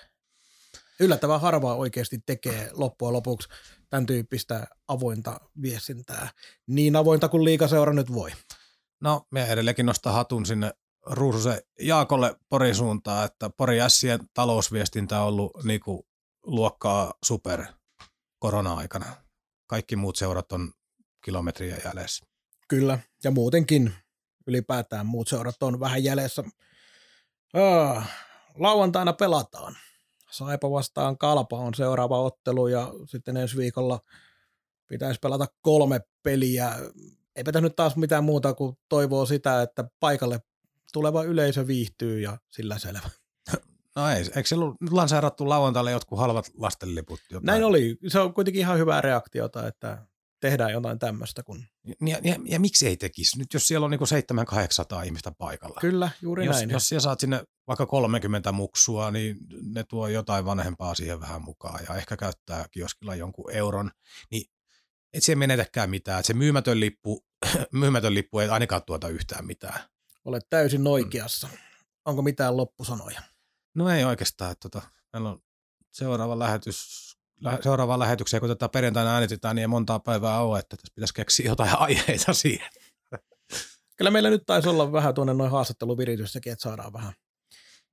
[1.00, 3.48] Yllättävän harvaa oikeasti tekee loppujen lopuksi
[3.90, 6.28] tämän tyyppistä avointa viestintää.
[6.66, 8.30] Niin avointa kuin liikaseura nyt voi.
[9.00, 10.70] No, me edelleenkin nostaa hatun sinne
[11.06, 16.02] Ruususen Jaakolle Porin suuntaan, että Pori Sien talousviestintä on ollut niin kuin
[16.44, 17.64] luokkaa super
[18.38, 19.06] korona-aikana.
[19.66, 20.72] Kaikki muut seurat on
[21.24, 22.26] kilometriä jäljessä.
[22.68, 23.94] Kyllä, ja muutenkin
[24.46, 26.44] ylipäätään muut seurat on vähän jäljessä.
[27.54, 28.08] Ah,
[28.54, 29.76] lauantaina pelataan.
[30.30, 34.00] Saipa vastaan Kalpa on seuraava ottelu ja sitten ensi viikolla
[34.88, 36.72] pitäisi pelata kolme peliä.
[37.36, 40.40] Eipä tässä nyt taas mitään muuta kuin toivoo sitä, että paikalle
[40.92, 43.10] tuleva yleisö viihtyy ja sillä selvä.
[43.96, 47.20] No ei, eikö se ollut lanseerattu lauantaille jotkut halvat lastenliput?
[47.30, 47.46] Jotain?
[47.46, 47.96] Näin oli.
[48.08, 50.06] Se on kuitenkin ihan hyvää reaktiota, että
[50.40, 51.42] tehdään jotain tämmöistä.
[51.42, 51.64] Kun...
[52.06, 53.38] Ja, ja, ja, miksi ei tekisi?
[53.38, 54.00] Nyt jos siellä on niin
[55.02, 55.80] 700-800 ihmistä paikalla.
[55.80, 56.70] Kyllä, juuri jos, näin.
[56.70, 61.84] Jos siellä saat sinne vaikka 30 muksua, niin ne tuo jotain vanhempaa siihen vähän mukaan
[61.88, 63.90] ja ehkä käyttää kioskilla jonkun euron.
[64.30, 64.50] Niin
[65.12, 66.20] et se menetäkään mitään.
[66.20, 67.24] Et se myymätön lippu,
[67.72, 69.80] myymätön lippu ei ainakaan tuota yhtään mitään.
[70.24, 71.46] Olet täysin oikeassa.
[71.46, 71.58] Mm.
[72.04, 73.22] Onko mitään loppusanoja?
[73.74, 74.52] No ei oikeastaan.
[74.52, 75.42] Että tota, meillä on
[75.92, 76.78] seuraava lähetys,
[77.62, 81.46] seuraavaan lähetykseen, kun tätä perjantaina äänitetään, niin ei montaa päivää ole, että tässä pitäisi keksiä
[81.46, 82.68] jotain aiheita siihen.
[83.96, 87.12] Kyllä meillä nyt taisi olla vähän tuonne noin haastatteluvirityssäkin, että saadaan vähän,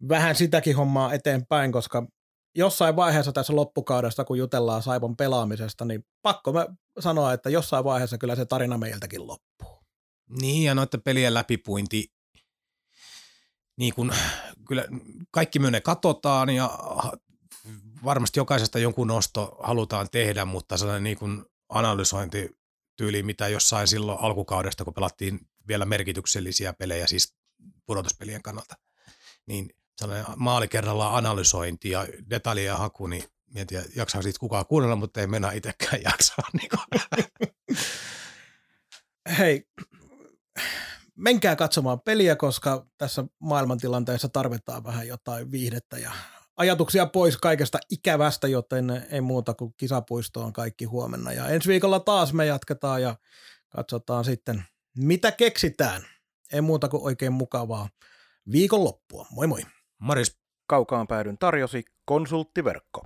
[0.09, 2.07] vähän sitäkin hommaa eteenpäin, koska
[2.55, 6.67] jossain vaiheessa tässä loppukaudesta, kun jutellaan Saipon pelaamisesta, niin pakko mä
[6.99, 9.83] sanoa, että jossain vaiheessa kyllä se tarina meiltäkin loppuu.
[10.41, 12.07] Niin, ja noiden pelien läpipuinti,
[13.77, 14.13] niin kun,
[14.67, 14.85] kyllä
[15.31, 16.79] kaikki myönne katsotaan ja
[18.03, 24.83] varmasti jokaisesta jonkun nosto halutaan tehdä, mutta sellainen niin kuin analysointityyli, mitä jossain silloin alkukaudesta,
[24.83, 27.35] kun pelattiin vielä merkityksellisiä pelejä, siis
[27.85, 28.75] pudotuspelien kannalta,
[29.45, 35.21] niin sellainen maali kerrallaan analysointi ja detaljien haku, niin mietin, jaksaa siitä kukaan kuunnella, mutta
[35.21, 36.47] ei mennä itsekään jaksaa.
[36.53, 36.69] Niin
[39.37, 39.67] Hei,
[41.21, 46.11] menkää katsomaan peliä, koska tässä maailmantilanteessa tarvitaan vähän jotain viihdettä ja
[46.57, 51.33] ajatuksia pois kaikesta ikävästä, joten ei muuta kuin kisapuistoon kaikki huomenna.
[51.33, 53.15] Ja ensi viikolla taas me jatketaan ja
[53.69, 54.63] katsotaan sitten,
[54.97, 56.01] mitä keksitään.
[56.53, 57.89] Ei muuta kuin oikein mukavaa
[58.51, 59.27] viikonloppua.
[59.31, 59.61] Moi moi.
[59.99, 60.41] Maris.
[60.67, 63.01] Kaukaan päädyn tarjosi konsulttiverkko.